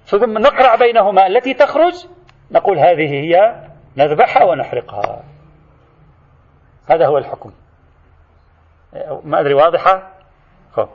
[0.04, 1.28] ثم نقرع بينهما.
[1.28, 2.08] التي تخرج.
[2.52, 3.56] نقول هذه هي
[3.98, 5.24] نذبحها ونحرقها.
[6.88, 7.52] هذا هو الحكم.
[9.24, 10.14] ما أدري واضحة؟
[10.72, 10.90] خب.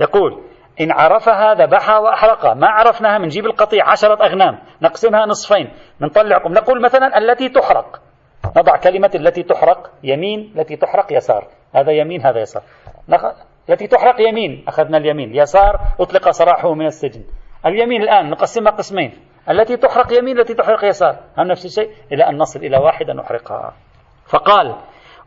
[0.00, 0.42] يقول
[0.80, 6.52] إن عرفها ذبحها وأحرقها ما عرفناها من جيب القطيع عشرة أغنام نقسمها نصفين نطلعكم.
[6.52, 8.00] نقول مثلا التي تحرق.
[8.56, 11.46] نضع كلمة التي تحرق يمين التي تحرق يسار.
[11.74, 12.62] هذا يمين هذا يسار.
[13.08, 13.24] نخ...
[13.70, 14.64] التي تحرق يمين.
[14.68, 15.36] أخذنا اليمين.
[15.36, 17.24] يسار أطلق سراحه من السجن.
[17.66, 19.18] اليمين الآن نقسمها قسمين.
[19.50, 21.16] التي تحرق يمين التي تحرق يسار.
[21.38, 23.74] هم نفس الشيء؟ إلى أن نصل إلى واحدة نحرقها.
[24.26, 24.76] فقال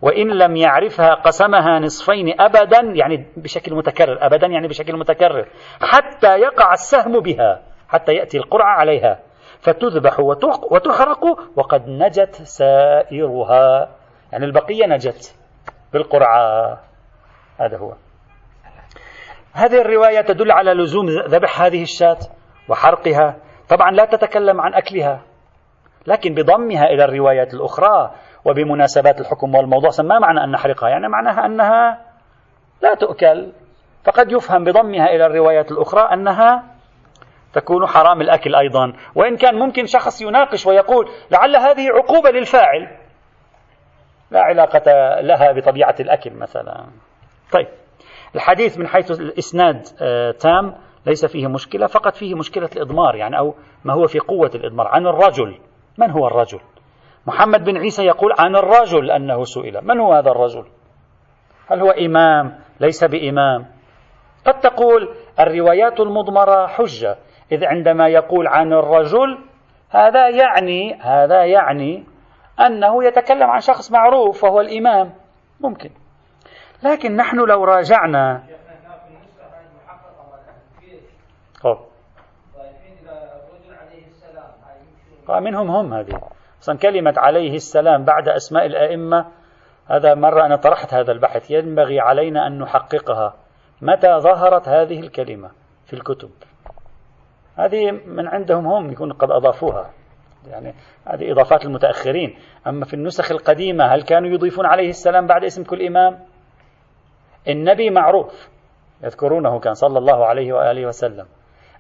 [0.02, 5.48] وإن لم يعرفها قسمها نصفين أبدا يعني بشكل متكرر أبدا يعني بشكل متكرر
[5.82, 9.20] حتى يقع السهم بها حتى يأتي القرعة عليها
[9.62, 10.20] فتذبح
[10.72, 13.90] وتحرق وقد نجت سائرها.
[14.32, 15.36] يعني البقية نجت
[15.94, 16.80] بالقرعة.
[17.58, 17.94] هذا هو.
[19.54, 22.18] هذه الرواية تدل على لزوم ذبح هذه الشاة
[22.70, 23.38] وحرقها.
[23.70, 25.22] طبعا لا تتكلم عن أكلها
[26.08, 28.12] لكن بضمها إلى الروايات الأخرى.
[28.46, 32.02] وبمناسبات الحكم والموضوع ما معنى أن نحرقها؟ يعني معناها أنها
[32.82, 33.52] لا تؤكل.
[34.04, 36.64] فقد يفهم بضمها إلى الروايات الأخرى أنها
[37.54, 38.94] تكون حرام الأكل أيضا.
[39.16, 42.98] وإن كان ممكن شخص يناقش ويقول لعل هذه عقوبة للفاعل.
[44.32, 46.86] لا علاقة لها بطبيعة الأكل مثلا.
[47.52, 47.68] طيب.
[48.36, 50.76] الحديث من حيث الإسناد آه، تام
[51.06, 54.88] ليس فيه مشكلة فقط فيه مشكلة الإضمار يعني أو ما هو في قوة الإضمار.
[54.88, 55.60] عن الرجل.
[55.98, 56.60] من هو الرجل؟
[57.28, 59.82] محمد بن عيسى يقول عن الرجل أنه سئل.
[59.84, 60.66] من هو هذا الرجل؟
[61.72, 63.66] هل هو إمام؟ ليس بإمام.
[64.46, 67.18] قد تقول الروايات المضمرة حجة
[67.52, 69.38] إذ عندما يقول عن الرجل
[69.90, 72.04] هذا يعني هذا يعني
[72.60, 75.14] أنه يتكلم عن شخص معروف وهو الإمام.
[75.60, 75.90] ممكن.
[76.84, 78.44] لكن نحن لو راجعنا.
[85.40, 86.22] منهم هم هذه.
[86.62, 89.26] أصلا كلمة عليه السلام بعد أسماء الأئمة
[89.88, 93.34] هذا مرة أنا طرحت هذا البحث ينبغي علينا أن نحققها.
[93.82, 95.52] متى ظهرت هذه الكلمة
[95.86, 96.30] في الكتب؟
[97.58, 99.90] هذه من عندهم هم يكون قد أضافوها.
[100.48, 100.74] يعني
[101.06, 102.36] هذه إضافات المتأخرين.
[102.68, 106.20] أما في النسخ القديمة هل كانوا يضيفون عليه السلام بعد اسم كل إمام؟
[107.48, 108.50] النبي معروف
[109.04, 111.26] يذكرونه كان صلى الله عليه وآله وسلم.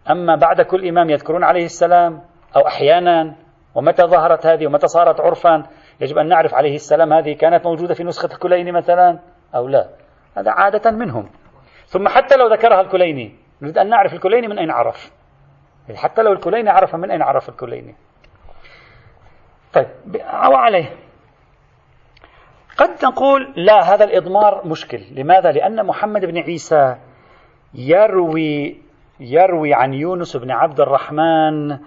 [0.10, 2.22] أما بعد كل إمام يذكرون عليه السلام
[2.56, 3.36] أو أحيانا
[3.76, 5.64] ومتى ظهرت هذه ومتى صارت عرفا؟
[6.02, 9.20] يجب أن نعرف عليه السلام هذه كانت موجودة في نسخة الكليني مثلا
[9.56, 9.90] أو لا.
[10.38, 11.30] هذا عادة منهم.
[11.86, 15.12] ثم حتى لو ذكرها الكليني نريد أن نعرف الكليني من أين عرف.
[15.96, 17.96] حتى لو الكليني عرف من أين عرف الكليني؟
[19.74, 20.96] طيب أو عليه.
[22.78, 25.02] قد نقول لا هذا الإضمار مشكل.
[25.12, 26.96] لماذا؟ لأن محمد بن عيسى
[27.74, 28.82] يروي
[29.20, 31.78] يروي عن يونس بن عبد الرحمن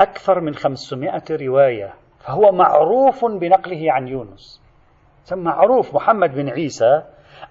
[0.00, 4.62] أكثر من 500 رواية فهو معروف بنقله عن يونس.
[5.32, 7.02] معروف محمد بن عيسى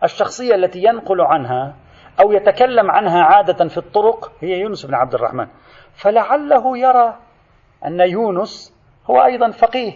[0.03, 1.75] الشخصية التي ينقل عنها
[2.19, 5.47] أو يتكلم عنها عادة في الطرق هي يونس بن عبد الرحمن.
[5.93, 7.17] فلعله يرى
[7.85, 8.73] أن يونس
[9.09, 9.93] هو أيضا فقيه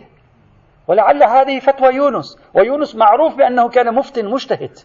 [0.87, 2.37] ولعل هذه فتوى يونس.
[2.53, 4.77] ويونس معروف بأنه كان مفت مجتهد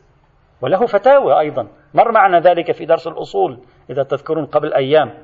[0.60, 1.68] وله فتاوى أيضا.
[1.94, 3.58] مر معنا ذلك في درس الأصول
[3.90, 5.14] إذا تذكرون قبل أيام.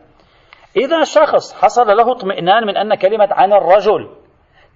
[0.76, 4.10] إذا شخص حصل له اطمئنان من أن كلمة عن الرجل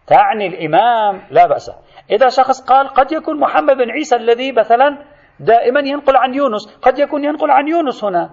[0.06, 1.70] تعني الإمام لا بأس.
[2.10, 4.98] إذا شخص قال قد يكون محمد بن عيسى الذي مثلا
[5.40, 8.30] دائما ينقل عن يونس قد يكون ينقل عن يونس هنا.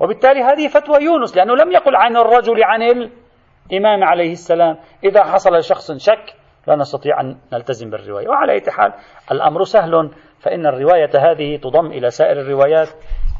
[0.00, 4.76] وبالتالي هذه فتوى يونس لأنه لم يقل عن الرجل عن الإمام عليه السلام.
[5.04, 6.34] إذا حصل لشخص شك
[6.66, 8.28] لا نستطيع أن نلتزم بالرواية.
[8.28, 8.92] وعلى أي حال
[9.32, 12.88] الأمر سهل فإن الرواية هذه تضم إلى سائر الروايات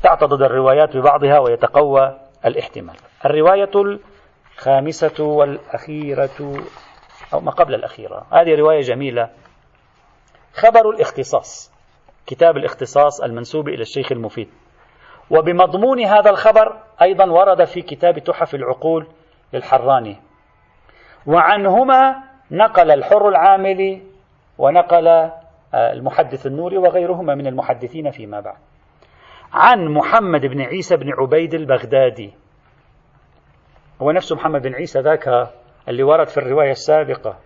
[0.02, 2.96] تعتضد الروايات ببعضها ويتقوى الاحتمال.
[3.26, 3.70] الرواية
[4.54, 6.64] الخامسة والأخيرة
[7.34, 8.26] أو ما قبل الأخيرة.
[8.32, 9.30] هذه رواية جميلة.
[10.52, 11.72] خبر الاختصاص.
[12.26, 14.48] كتاب الاختصاص المنسوب إلى الشيخ المفيد.
[15.30, 19.06] وبمضمون هذا الخبر أيضا ورد في كتاب تحف العقول
[19.52, 20.16] للحراني.
[21.26, 24.02] وعنهما نقل الحر العاملي
[24.58, 25.32] ونقل آه،
[25.92, 28.56] المحدث النوري وغيرهما من المحدثين فيما بعد.
[29.52, 32.43] عن محمد بن عيسى بن عبيد البغدادي.
[34.02, 35.50] هو نفسه محمد بن عيسى ذاك
[35.88, 37.36] اللي ورد في الرواية السابقة.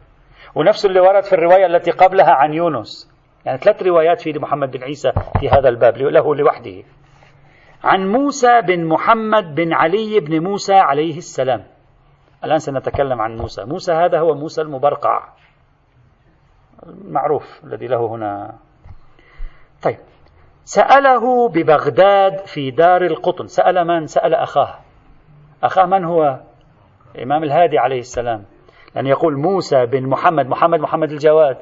[0.54, 3.12] ونفس اللي ورد في الرواية التي قبلها عن يونس.
[3.44, 6.82] يعني ثلاث روايات في محمد بن عيسى في هذا الباب له لوحده.
[7.84, 11.64] عن موسى بن محمد بن علي بن موسى عليه السلام.
[12.44, 13.64] الآن سنتكلم عن موسى.
[13.64, 15.28] موسى هذا هو موسى المبرقع.
[17.04, 18.54] معروف الذي له هنا.
[19.82, 19.98] طيب.
[20.64, 23.46] سأله ببغداد في دار القطن.
[23.46, 24.87] سأل من؟ سأل أخاه.
[25.62, 26.40] أخاه من هو؟
[27.14, 28.44] الإمام الهادي عليه السلام.
[28.94, 31.56] لأن يقول موسى بن محمد محمد محمد الجواد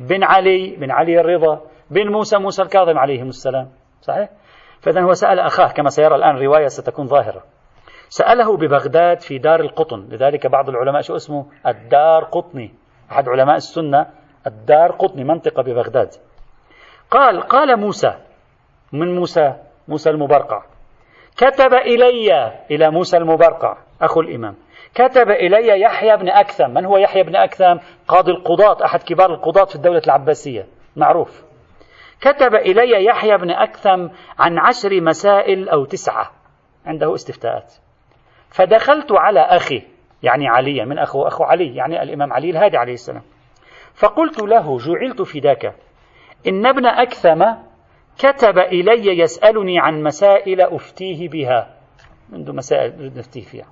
[0.00, 3.68] بن علي بن علي الرضا بن موسى موسى الكاظم عليهم السلام.
[4.00, 4.28] صحيح؟
[4.80, 7.42] فإذا هو سأل أخاه كما سيرى الآن رواية ستكون ظاهرة.
[8.08, 12.74] سأله ببغداد في دار القطن لذلك بعض العلماء شو اسمه؟ الدار قطني.
[13.12, 14.06] أحد علماء السنة
[14.46, 16.08] الدار قطني منطقة ببغداد.
[17.10, 18.14] قال قال موسى
[18.92, 19.54] من موسى؟
[19.88, 20.62] موسى المبرقع.
[21.36, 24.54] كتب إلي إلى موسى المبرقع أخو الإمام.
[24.94, 26.70] كتب إلي يحيى بن أكثم.
[26.70, 27.76] من هو يحيى بن أكثم؟
[28.08, 30.66] قاضي القضاة أحد كبار القضاة في الدولة العباسية.
[30.96, 31.44] معروف.
[32.20, 36.30] كتب إلي يحيى بن أكثم عن عشر مسائل أو تسعة.
[36.86, 37.74] عنده استفتاءات.
[38.50, 39.82] فدخلت على أخي
[40.22, 43.22] يعني علي من أخو أخو علي يعني الإمام علي الهادي عليه السلام.
[43.94, 45.74] فقلت له جعلت فداك.
[46.48, 47.44] إن ابن أكثم
[48.18, 51.76] كتب إلي يسألني عن مسائل أفتيه بها.
[52.32, 53.66] عنده مسائل نفتيه فيها.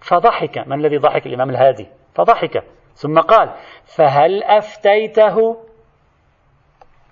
[0.00, 0.58] فضحك.
[0.58, 2.64] من الذي ضحك الإمام الهادي؟ فضحك.
[2.94, 3.54] ثم قال
[3.96, 5.64] فهل أفتيته؟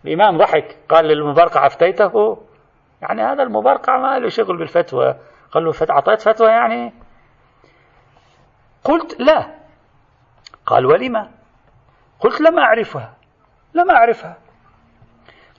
[0.05, 0.77] الإمام ضحك.
[0.89, 2.39] قال للمبرقع أفتيته؟
[3.03, 5.17] يعني هذا المبرقع ما له شغل بالفتوى.
[5.53, 6.93] قال له أعطيت فتوى يعني؟
[8.85, 9.55] قلت لا.
[10.67, 11.31] قال ولما؟
[12.21, 13.15] قلت لم أعرفها.
[13.75, 14.46] لم أعرفها.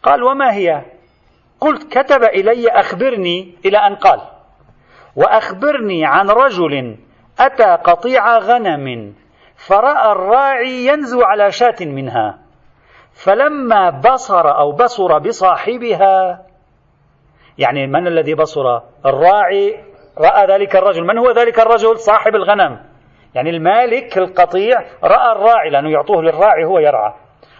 [0.03, 0.81] قال وما هي؟
[1.59, 4.21] قلت كتب إلي أخبرني إلى أن قال
[5.15, 6.97] وأخبرني عن رجل
[7.39, 9.13] أتى قطيع غنم
[9.55, 12.39] فرأى الراعي ينزو على شاة منها
[13.13, 16.45] فلما بصر أو بصر بصاحبها
[17.57, 19.83] يعني من الذي بصر؟ الراعي
[20.17, 21.03] رأى ذلك الرجل.
[21.03, 22.79] من هو ذلك الرجل؟ صاحب الغنم.
[23.35, 27.13] يعني المالك القطيع رأى الراعي لأنه يعطوه للراعي هو يرعى.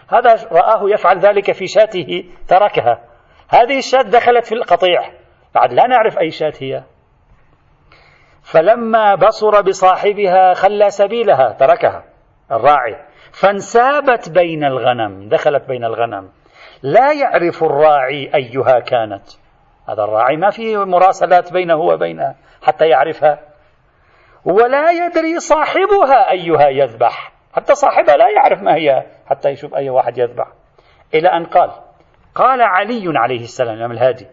[0.08, 3.00] هذا رآه يفعل ذلك في شاته تركها.
[3.48, 5.10] هذه الشاة دخلت في القطيع.
[5.54, 6.82] بعد لا نعرف أي شاة هي.
[8.42, 12.04] فلما بصر بصاحبها خلى سبيلها تركها
[12.52, 12.96] الراعي.
[13.32, 16.30] فانسابت بين الغنم دخلت بين الغنم.
[16.82, 19.24] لا يعرف الراعي أيها كانت.
[19.88, 23.38] هذا الراعي ما في مراسلات بينه وبينها حتى يعرفها.
[24.44, 27.37] ولا يدري صاحبها أيها يذبح.
[27.52, 30.46] حتى صاحبها لا يعرف ما هي حتى يشوف أي واحد يذبح.
[31.14, 31.70] إلى أن قال
[32.34, 34.26] قال علي عليه السلام الإمام الهادي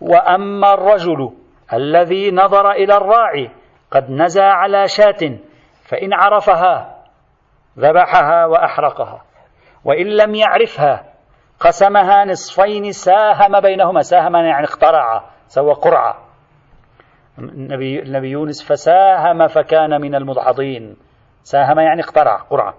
[0.00, 1.32] وأما الرجل
[1.72, 3.50] الذي نظر إلى الراعي
[3.90, 5.38] قد نزى على شاة
[5.84, 7.02] فإن عرفها
[7.78, 9.22] ذبحها وأحرقها
[9.84, 11.04] وإن لم يعرفها
[11.60, 16.18] قسمها نصفين ساهم بينهما ساهم يعني اخترع سوى قرعة.
[17.38, 20.96] النبي, يونس فساهم فكان من المدحضين
[21.44, 22.74] ساهم يعني اخترع قرعة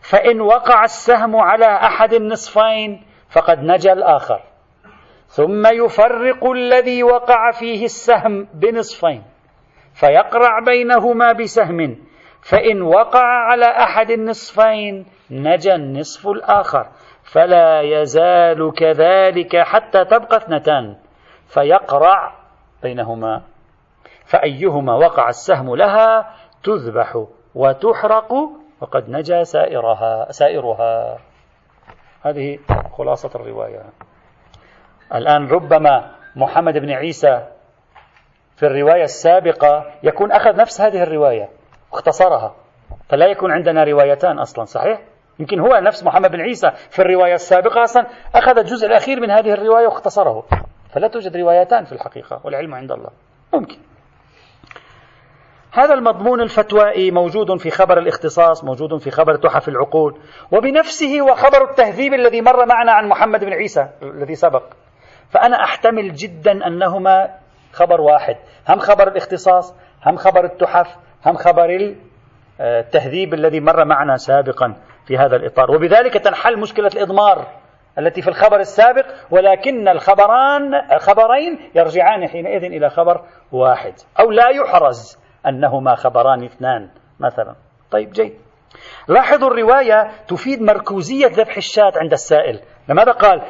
[0.00, 4.40] فإن وقع السهم على أحد النصفين فقد نجا الآخر.
[5.26, 9.22] ثم يفرق الذي وقع فيه السهم بنصفين
[9.94, 11.96] فيقرع بينهما بسهم.
[12.42, 16.86] فإن وقع على أحد النصفين نجا النصف الآخر.
[17.22, 20.96] فلا يزال كذلك حتى تبقى اثنتان
[21.48, 22.34] فيقرع
[22.82, 23.42] بينهما.
[24.24, 27.26] فأيهما وقع السهم لها تذبح.
[27.56, 28.32] وتحرق
[28.80, 31.18] وقد نجا سائرها سائرها.
[32.22, 32.58] هذه
[32.92, 33.82] خلاصة الرواية.
[35.14, 37.46] الآن ربما محمد بن عيسى
[38.56, 41.48] في الرواية السابقة يكون أخذ نفس هذه الرواية
[41.92, 42.54] واختصرها
[43.08, 45.00] فلا يكون عندنا روايتان أصلا صحيح؟
[45.38, 49.52] يمكن هو نفس محمد بن عيسى في الرواية السابقة أصلا أخذ الجزء الأخير من هذه
[49.52, 50.44] الرواية واختصره.
[50.90, 53.10] فلا توجد روايتان في الحقيقة والعلم عند الله.
[53.54, 53.78] ممكن.
[55.76, 60.18] هذا المضمون الفتوائي موجود في خبر الاختصاص موجود في خبر تحف العقول
[60.52, 64.62] وبنفسه هو خبر التهذيب الذي مر معنا عن محمد بن عيسى الذي سبق.
[65.30, 67.28] فأنا أحتمل جدا أنهما
[67.72, 68.36] خبر واحد
[68.68, 69.74] هم خبر الاختصاص
[70.06, 70.96] هم خبر التحف
[71.26, 71.94] هم خبر
[72.60, 74.74] التهذيب الذي مر معنا سابقا
[75.06, 75.70] في هذا الإطار.
[75.70, 77.46] وبذلك تنحل مشكلة الإضمار
[77.98, 83.20] التي في الخبر السابق ولكن الخبران خبرين يرجعان حينئذ إلى خبر
[83.52, 85.25] واحد أو لا يحرز.
[85.48, 86.88] أنهما خبران اثنان
[87.20, 87.54] مثلا.
[87.90, 88.34] طيب جيد.
[89.08, 92.60] لاحظوا الرواية تفيد مركوزية ذبح الشاة عند السائل.
[92.88, 93.42] لماذا قال؟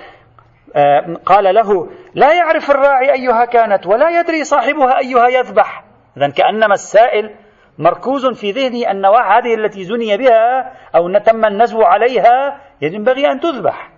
[0.77, 5.85] آه قال له لا يعرف الراعي أيها كانت ولا يدري صاحبها أيها يذبح.
[6.17, 7.35] إذا كأنما السائل
[7.79, 13.91] مركوز في ذهنه أن هذه التي زني بها أو تم النزو عليها ينبغي أن تذبح.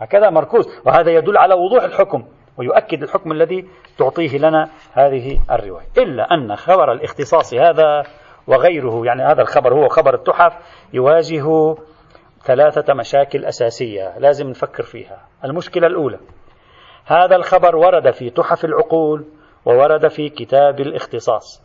[0.00, 0.64] هكذا مركوز.
[0.86, 2.24] وهذا يدل على وضوح الحكم.
[2.58, 5.86] ويؤكد الحكم الذي تعطيه لنا هذه الرواية.
[5.98, 8.02] إلا أن خبر الاختصاص هذا
[8.46, 10.52] وغيره يعني هذا الخبر هو خبر التحف
[10.92, 11.74] يواجه
[12.44, 15.20] ثلاثة مشاكل أساسية لازم نفكر فيها.
[15.44, 16.18] المشكلة الأولى
[17.04, 19.24] هذا الخبر ورد في تحف العقول
[19.64, 21.62] وورد في كتاب الاختصاص.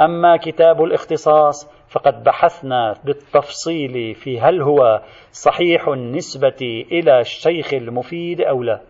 [0.00, 8.62] أما كتاب الاختصاص فقد بحثنا بالتفصيل في هل هو صحيح النسبة إلى الشيخ المفيد أو
[8.62, 8.80] لا.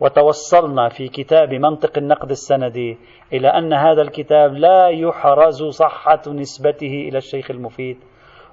[0.00, 2.98] وتوصلنا في كتاب منطق النقد السندي
[3.32, 7.98] إلى أن هذا الكتاب لا يحرز صحة نسبته إلى الشيخ المفيد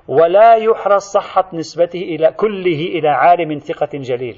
[0.08, 4.38] ولا يحرز صحة نسبته إلى كله إلى عالم ثقة جليل.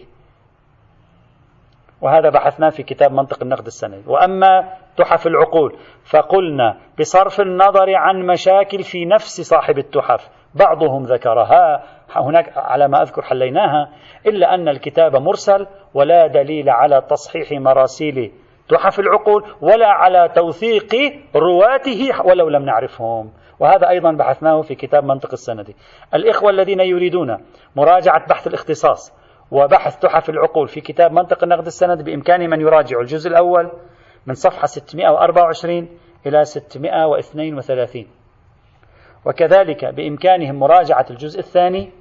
[2.02, 4.04] وهذا بحثناه في كتاب منطق النقد السندي.
[4.08, 11.84] وأما تحف العقول فقلنا بصرف النظر عن مشاكل في نفس صاحب التحف بعضهم ذكرها.
[12.16, 13.90] هناك على ما أذكر حليناها
[14.28, 18.32] إلا أن الكتاب مرسل ولا دليل على تصحيح مراسيل
[18.70, 20.96] تحف العقول ولا على توثيق
[21.36, 23.32] رواته ولو لم نعرفهم.
[23.60, 25.76] وهذا أيضا بحثناه في كتاب منطق السندي
[26.14, 27.38] الإخوة الذين يريدون
[27.76, 29.14] مراجعة بحث الاختصاص
[29.52, 33.72] وبحث تحف العقول في كتاب منطق النقد السند بإمكان من يراجع الجزء الأول
[34.28, 35.90] من صفحة 624
[36.26, 38.19] إلى 632
[39.30, 41.92] وكذلك بإمكانهم مراجعة الجزء الثاني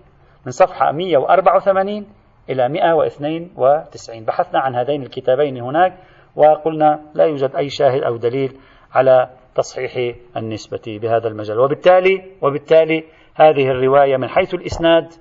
[0.46, 2.06] من صفحة 184
[2.50, 5.96] إلى 192 بحثنا عن هذين الكتابين هناك
[6.36, 8.56] وقلنا لا يوجد أي شاهد أو دليل
[8.92, 11.58] على تصحيح النسبة بهذا المجال.
[11.58, 13.04] وبالتالي وبالتالي
[13.34, 15.12] هذه الرواية من حيث الإسناد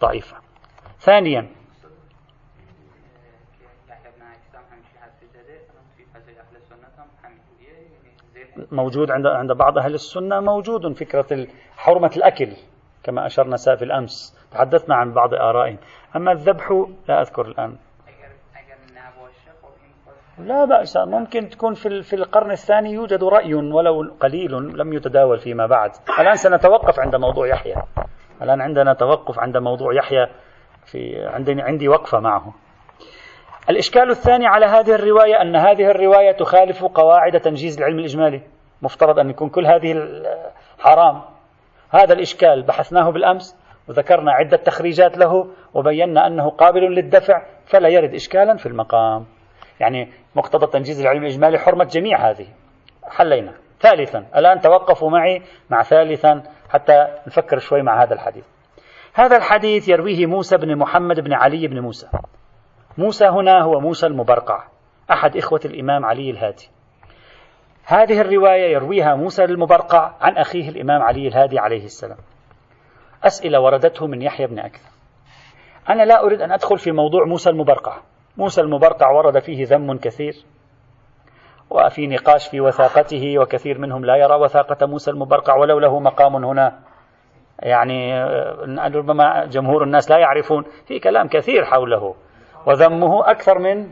[0.00, 0.36] ضعيفة.
[0.98, 1.48] ثانيا
[8.72, 11.46] موجود عند عند بعض أهل السنة موجود فكرة
[11.76, 12.52] حرمة الأكل
[13.02, 14.38] كما أشرنا في الأمس.
[14.52, 15.78] تحدثنا عن بعض آرائهم.
[16.16, 17.76] أما الذبح لا أذكر الآن.
[20.38, 20.96] لا بأس.
[20.96, 25.90] ممكن تكون في في القرن الثاني يوجد رأي ولو قليل لم يتداول فيما بعد.
[26.20, 27.74] الآن سنتوقف عند موضوع يحيى.
[28.42, 30.26] الآن عندنا توقف عند موضوع يحيى
[30.84, 32.54] في عندي عندي وقفة معه.
[33.70, 38.40] الإشكال الثاني على هذه الرواية أن هذه الرواية تخالف قواعد تنجيز العلم الإجمالي
[38.82, 39.94] مفترض أن يكون كل هذه
[40.78, 41.22] حرام.
[41.90, 43.56] هذا الإشكال بحثناه بالأمس
[43.88, 49.26] وذكرنا عدة تخريجات له وبينا أنه قابل للدفع فلا يرد إشكالا في المقام.
[49.80, 52.46] يعني مقتضى تنجيز العلم الإجمالي حرمة جميع هذه.
[53.04, 53.52] حلينا.
[53.80, 58.44] ثالثا الآن توقفوا معي مع ثالثا حتى نفكر شوي مع هذا الحديث.
[59.14, 62.08] هذا الحديث يرويه موسى بن محمد بن علي بن موسى.
[62.98, 64.64] موسى هنا هو موسى المبرقع.
[65.10, 66.68] أحد إخوة الإمام علي الهادي.
[67.84, 72.18] هذه الرواية يرويها موسى المبرقع عن أخيه الإمام علي الهادي عليه السلام.
[73.24, 74.90] أسئلة وردته من يحيى بن أكثر.
[75.88, 77.96] أنا لا أريد أن أدخل في موضوع موسى المبرقع.
[78.36, 80.34] موسى المبرقع ورد فيه ذم كثير.
[81.70, 86.78] وفي نقاش في وثاقته وكثير منهم لا يرى وثاقة موسى المبرقع ولو له مقام هنا.
[87.58, 88.24] يعني
[88.94, 90.64] ربما جمهور الناس لا يعرفون.
[90.86, 92.14] في كلام كثير حوله.
[92.66, 93.86] وذمه أكثر من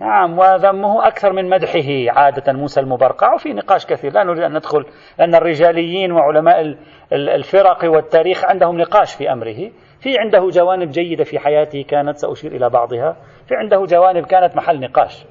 [0.00, 4.86] نعم وذمه أكثر من مدحه عادة موسى المبرقع وفي نقاش كثير لا نريد أن ندخل
[5.20, 6.76] أن الرجاليين وعلماء
[7.12, 9.70] الفرق والتاريخ عندهم نقاش في أمره.
[10.00, 13.16] في عنده جوانب جيدة في حياته كانت سأشير إلى بعضها.
[13.48, 15.24] في عنده جوانب كانت محل نقاش.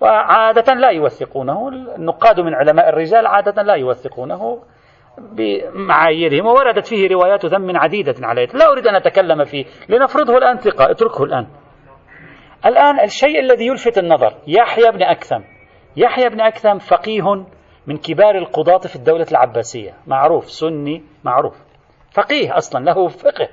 [0.00, 4.62] وعادة لا يوثقونه النقاد من علماء الرجال عادة لا يوثقونه.
[5.18, 10.90] بمعاييرهم ووردت فيه روايات ذم عديدة عليه لا أريد أن أتكلم فيه لنفرضه الآن ثقة.
[10.90, 11.46] اتركه الآن.
[12.66, 15.40] الآن الشيء الذي يلفت النظر يحيى بن أكثم.
[15.96, 17.46] يحيى بن أكثم فقيه
[17.86, 19.94] من كبار القضاة في الدولة العباسية.
[20.06, 21.56] معروف سني معروف.
[22.14, 23.48] فقيه أصلا له فقه.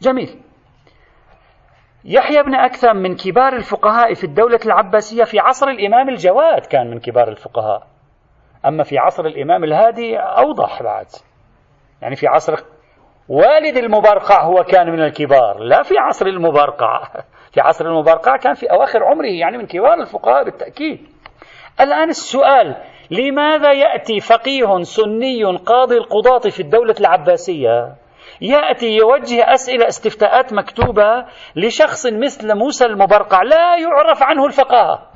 [0.00, 0.40] جميل.
[2.04, 7.00] يحيى بن أكثم من كبار الفقهاء في الدولة العباسية في عصر الإمام الجواد كان من
[7.00, 7.93] كبار الفقهاء.
[8.66, 11.06] أما في عصر الإمام الهادي أوضح بعد.
[12.02, 12.54] يعني في عصر
[13.28, 17.04] والد المبرقع هو كان من الكبار لا في عصر المبرقع
[17.52, 21.08] في عصر المبرقع كان في أواخر عمره يعني من كبار الفقهاء بالتأكيد.
[21.80, 22.76] الآن السؤال
[23.10, 27.94] لماذا يأتي فقيه سني قاضي القضاة في الدولة العباسية؟
[28.40, 31.24] يأتي يوجه أسئلة استفتاءات مكتوبة
[31.56, 35.10] لشخص مثل موسى المبرقع لا يعرف عنه الفقاهة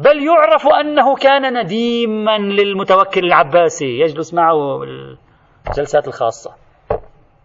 [0.00, 4.82] بل يعرف أنه كان نديما للمتوكل العباسي يجلس معه
[5.68, 6.54] الجلسات الخاصة.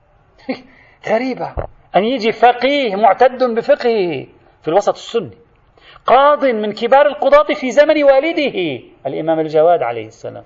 [1.12, 1.56] غريبة.
[1.96, 4.26] أن يجي فقيه معتد بفقهه
[4.62, 5.38] في الوسط السني
[6.06, 10.44] قاض من كبار القضاة في زمن والده الإمام الجواد عليه السلام.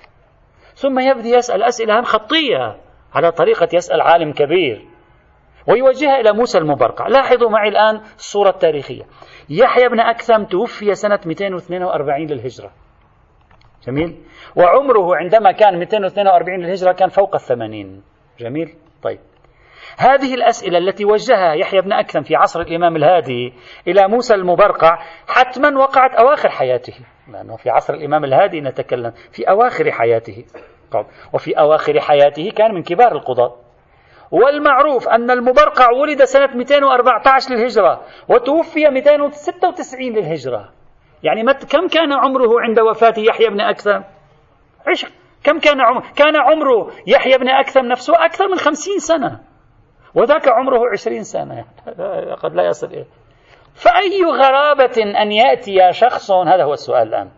[0.76, 2.78] ثم يبدأ يسأل أسئلة خطية
[3.14, 4.86] على طريقة يسأل عالم كبير
[5.68, 7.07] ويوجهها إلى موسى المبرقع.
[7.07, 9.03] لاحظوا معي الآن الصورة التاريخية.
[9.49, 12.71] يحيى بن أكثم توفي سنة 242 للهجرة.
[13.87, 14.17] جميل؟
[14.55, 18.03] وعمره عندما كان 242 للهجرة كان فوق الثمانين.
[18.39, 19.19] جميل؟ طيب.
[19.97, 23.53] هذه الأسئلة التي وجهها يحيى بن أكثم في عصر الإمام الهادي
[23.87, 26.93] إلى موسى المبرقع حتما وقعت أواخر حياته.
[27.27, 30.45] لأنه في عصر الإمام الهادي نتكلم في أواخر حياته.
[31.33, 33.55] وفي أواخر حياته كان من كبار القضاة.
[34.32, 40.69] والمعروف أن المبرقع ولد سنة 214 للهجرة وتوفي 296 للهجرة.
[41.23, 44.01] يعني مت كم كان عمره عند وفاة يحيى بن أكثم؟
[44.88, 45.05] عش
[45.43, 49.39] كم كان عمره كان عمره يحيى بن أكثم نفسه أكثر من خمسين سنة.
[50.15, 51.65] وذاك عمره عشرين سنة.
[52.43, 53.05] قد لا يصل إليه.
[53.75, 57.30] فأي غرابة أن يأتي شخص؟ هذا هو السؤال الآن.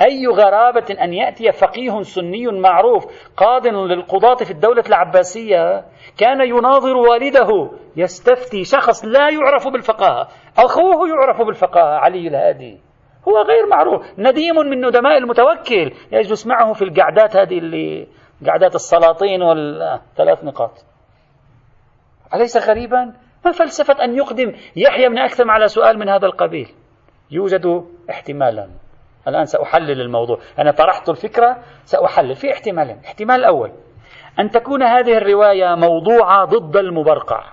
[0.00, 3.04] أي غرابة أن يأتي فقيه سني معروف
[3.36, 5.84] قاض للقضاة في الدولة العباسية
[6.18, 10.28] كان يناظر والده يستفتي شخص لا يعرف بالفقاهة.
[10.58, 12.80] أخوه يعرف بالفقاهة علي الهادي.
[13.28, 14.02] هو غير معروف.
[14.18, 15.92] نديم من ندماء المتوكل.
[16.12, 18.06] يجلس معه في القعدات هذه اللي
[18.46, 20.84] قعدات السلاطين والثلاث نقاط.
[22.34, 23.12] أليس غريبا؟
[23.44, 26.68] ما فلسفة أن يقدم يحيى بن أكثم على سؤال من هذا القبيل؟
[27.30, 28.83] يوجد احتمالا.
[29.28, 30.38] الآن سأحلل الموضوع.
[30.58, 32.34] أنا طرحت الفكرة سأحلل.
[32.34, 33.72] في احتمالين الاحتمال الأول
[34.40, 37.44] أن تكون هذه الرواية موضوعة ضد المبرقع.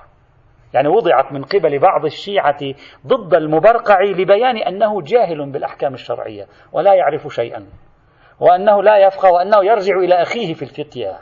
[0.73, 2.59] يعني وضعت من قبل بعض الشيعة
[3.07, 7.65] ضد المبرقع لبيان أنه جاهل بالأحكام الشرعية ولا يعرف شيئا.
[8.39, 11.19] وأنه لا يفقه وأنه يرجع إلى أخيه في الفتية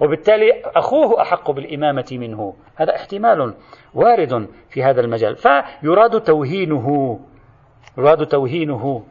[0.00, 2.54] وبالتالي أخوه أحق بالإمامة منه.
[2.76, 3.54] هذا احتمال
[3.94, 5.36] وارد في هذا المجال.
[5.36, 7.18] فيراد توهينه
[7.98, 9.04] يراد توهينه.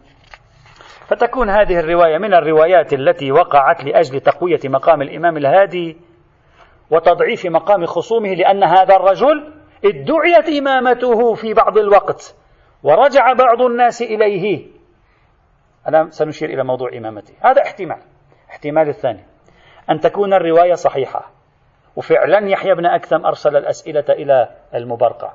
[1.08, 5.98] فتكون هذه الرواية من الروايات التي وقعت لأجل تقوية مقام الإمام الهادي
[6.92, 9.54] وتضعيف مقام خصومه لأن هذا الرجل
[9.86, 12.36] ادعيت إمامته في بعض الوقت
[12.84, 14.68] ورجع بعض الناس إليه.
[15.88, 17.34] أنا سنشير إلى موضوع إمامته.
[17.42, 18.02] هذا احتمال.
[18.50, 19.26] احتمال الثاني.
[19.90, 21.32] أن تكون الرواية صحيحة.
[21.96, 25.34] وفعلا يحيى بن أكثم أرسل الأسئلة إلى المبرقع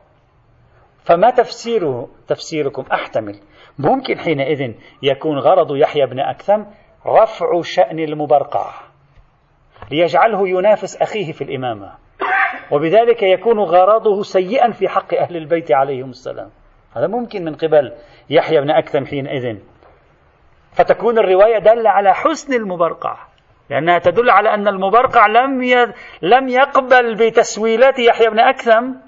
[1.04, 3.40] فما تفسيره تفسيركم أحتمل.
[3.78, 6.64] ممكن حينئذ يكون غرض يحيى بن أكثم
[7.06, 8.70] رفع شأن المبرقع
[9.90, 11.92] ليجعله ينافس أخيه في الإمامة.
[12.70, 16.50] وبذلك يكون غرضه سيئا في حق أهل البيت عليهم السلام.
[16.96, 17.92] هذا ممكن من قبل
[18.30, 19.58] يحيى بن أكثم حينئذ.
[20.72, 23.16] فتكون الرواية دالة على حسن المبرقع
[23.70, 25.62] لأنها تدل على أن المبرقع لم
[26.22, 29.07] لم يقبل بتسويلات يحيى بن أكثم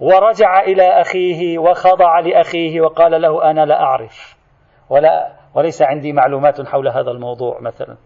[0.00, 4.36] ورجع إلى أخيه وخضع لأخيه وقال له أنا لا أعرف.
[4.90, 7.96] ولا وليس عندي معلومات حول هذا الموضوع مثلا.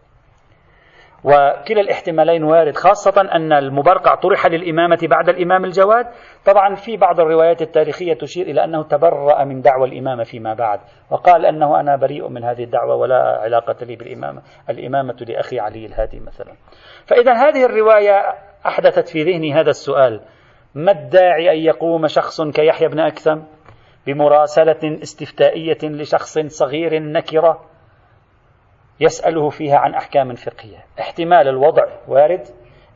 [1.24, 6.07] وكلا الاحتمالين وارد خاصة أن المبرقع طرح للإمامة بعد الإمام الجواد.
[6.47, 10.80] طبعا في بعض الروايات التاريخية تشير إلى أنه تبرأ من دعوى الإمامة فيما بعد.
[11.11, 16.20] وقال أنه أنا بريء من هذه الدعوة ولا علاقة لي بالإمامة الإمامة لأخي علي الهادي
[16.20, 16.53] مثلا.
[17.07, 18.34] فإذا هذه الرواية
[18.66, 20.20] أحدثت في ذهني هذا السؤال.
[20.75, 23.39] ما الداعي أن يقوم شخص كيحيى بن أكثم
[24.07, 27.64] بمراسلة استفتائية لشخص صغير نكرة
[29.01, 32.49] يسأله فيها عن أحكام فقهية؟ احتمال الوضع وارد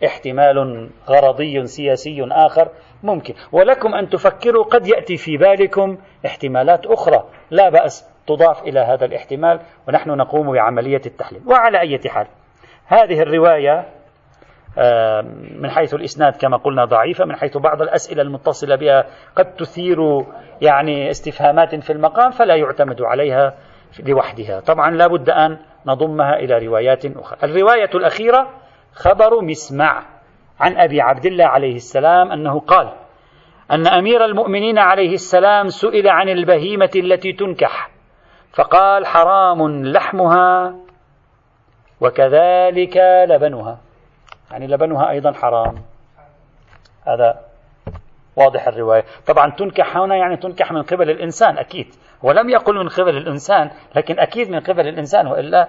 [0.04, 2.68] احتمال غرضي سياسي آخر
[3.02, 3.34] ممكن.
[3.52, 7.24] ولكم أن تفكروا قد يأتي في بالكم احتمالات أخرى.
[7.50, 11.42] لا بأس تضاف إلى هذا الاحتمال ونحن نقوم بعملية التحليل.
[11.46, 12.26] وعلى أي حال
[12.86, 13.95] هذه الرواية
[15.60, 19.04] من حيث الإسناد كما قلنا ضعيفة من حيث بعض الأسئلة المتصلة بها
[19.36, 19.98] قد تثير
[20.62, 23.54] يعني استفهامات في المقام فلا يعتمد عليها
[24.06, 24.60] لوحدها.
[24.60, 27.38] طبعا لا بد أن نضمها إلى روايات أخرى.
[27.42, 28.50] الرواية الأخيرة
[28.92, 30.02] خبر مسمع
[30.60, 32.92] عن أبي عبد الله عليه السلام أنه قال
[33.70, 37.90] أن أمير المؤمنين عليه السلام سئل عن البهيمة التي تنكح
[38.52, 40.74] فقال حرام لحمها
[42.00, 42.96] وكذلك
[43.28, 43.85] لبنها.
[44.50, 45.74] يعني لبنها أيضا حرام.
[47.06, 47.40] هذا
[48.36, 49.04] واضح الرواية.
[49.26, 51.86] طبعا تنكح هنا يعني تنكح من قبل الإنسان أكيد.
[52.22, 55.68] ولم يقل من قبل الإنسان لكن أكيد من قبل الإنسان وإلا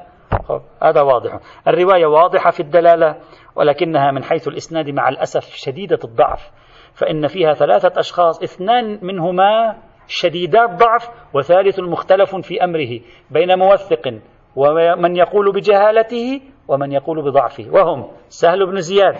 [0.84, 1.40] هذا واضح.
[1.68, 3.16] الرواية واضحة في الدلالة
[3.56, 6.52] ولكنها من حيث الإسناد مع الأسف شديدة الضعف.
[6.94, 9.76] فإن فيها ثلاثة أشخاص اثنان منهما
[10.08, 13.00] شديدا الضعف وثالث مختلف في أمره
[13.32, 14.20] بين موثق
[14.56, 17.66] ومن يقول بجهالته ومن يقول بضعفه.
[17.70, 19.16] وهم سهل بن زياد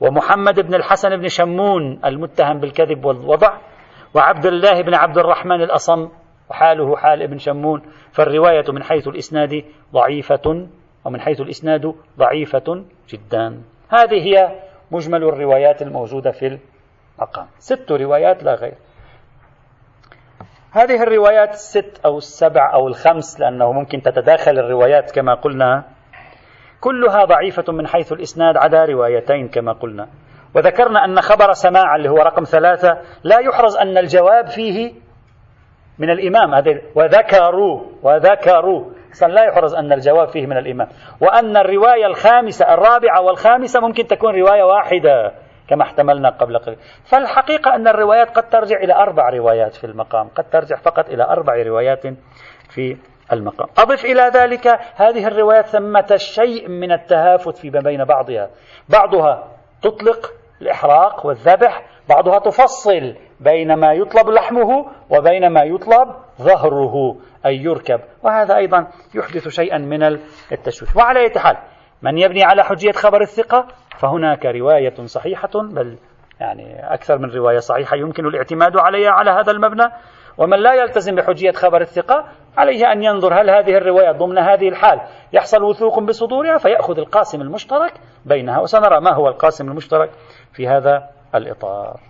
[0.00, 3.58] ومحمد بن الحسن بن شمون المتهم بالكذب والوضع
[4.14, 6.08] وعبد الله بن عبد الرحمن الأصم
[6.50, 7.82] وحاله حال ابن شمون.
[8.12, 10.66] فالرواية من حيث الإسناد ضعيفة
[11.04, 13.62] ومن حيث الإسناد ضعيفة جدا.
[13.88, 14.60] هذه هي
[14.90, 16.58] مجمل الروايات الموجودة في
[17.18, 17.46] المقام.
[17.58, 18.74] ست روايات لا غير.
[20.72, 25.84] هذه الروايات الست أو السبع أو الخمس لأنه ممكن تتداخل الروايات كما قلنا
[26.84, 30.08] كلها ضعيفة من حيث الإسناد عدا روايتين كما قلنا.
[30.54, 34.92] وذكرنا أن خبر سماع اللي هو رقم ثلاثة لا يحرز أن الجواب فيه
[35.98, 36.54] من الإمام.
[36.94, 38.84] وذكروا وذكروا.
[39.28, 40.88] لا يحرز أن الجواب فيه من الإمام.
[41.20, 45.32] وأن الرواية الخامسة الرابعة والخامسة ممكن تكون رواية واحدة
[45.68, 46.78] كما احتملنا قبل قليل.
[47.10, 51.62] فالحقيقة أن الروايات قد ترجع إلى أربع روايات في المقام قد ترجع فقط إلى أربع
[51.62, 52.02] روايات
[52.74, 52.96] في
[53.32, 53.68] المقام.
[53.78, 58.50] أضف إلى ذلك هذه الروايات ثمة شيء من التهافت فيما بين بعضها.
[58.88, 59.48] بعضها
[59.82, 67.16] تطلق الإحراق والذبح بعضها تفصل بين ما يطلب لحمه وبين ما يطلب ظهره
[67.46, 68.00] أي يركب.
[68.22, 70.02] وهذا أيضا يحدث شيئا من
[70.52, 71.56] التشويش وعلى أي حال
[72.02, 73.66] من يبني على حجية خبر الثقة
[73.98, 75.98] فهناك رواية صحيحة بل
[76.40, 79.88] يعني أكثر من رواية صحيحة يمكن الاعتماد عليها على هذا المبنى.
[80.38, 82.24] ومن لا يلتزم بحجية خبر الثقة
[82.56, 85.00] عليه أن ينظر هل هذه الرواية ضمن هذه الحال
[85.32, 87.92] يحصل وثوق بصدورها فيأخذ القاسم المشترك
[88.24, 90.10] بينها وسنرى ما هو القاسم المشترك
[90.52, 92.00] في هذا الإطار.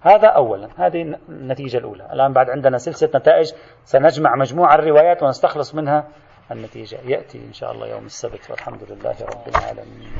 [0.00, 0.68] هذا أولا.
[0.76, 2.08] هذه النتيجة الأولى.
[2.12, 3.52] الآن بعد عندنا سلسلة نتائج
[3.84, 6.08] سنجمع مجموعة الروايات ونستخلص منها
[6.50, 6.98] النتيجة.
[7.04, 10.12] يأتي إن شاء الله يوم السبت والحمد لله رب العالمين.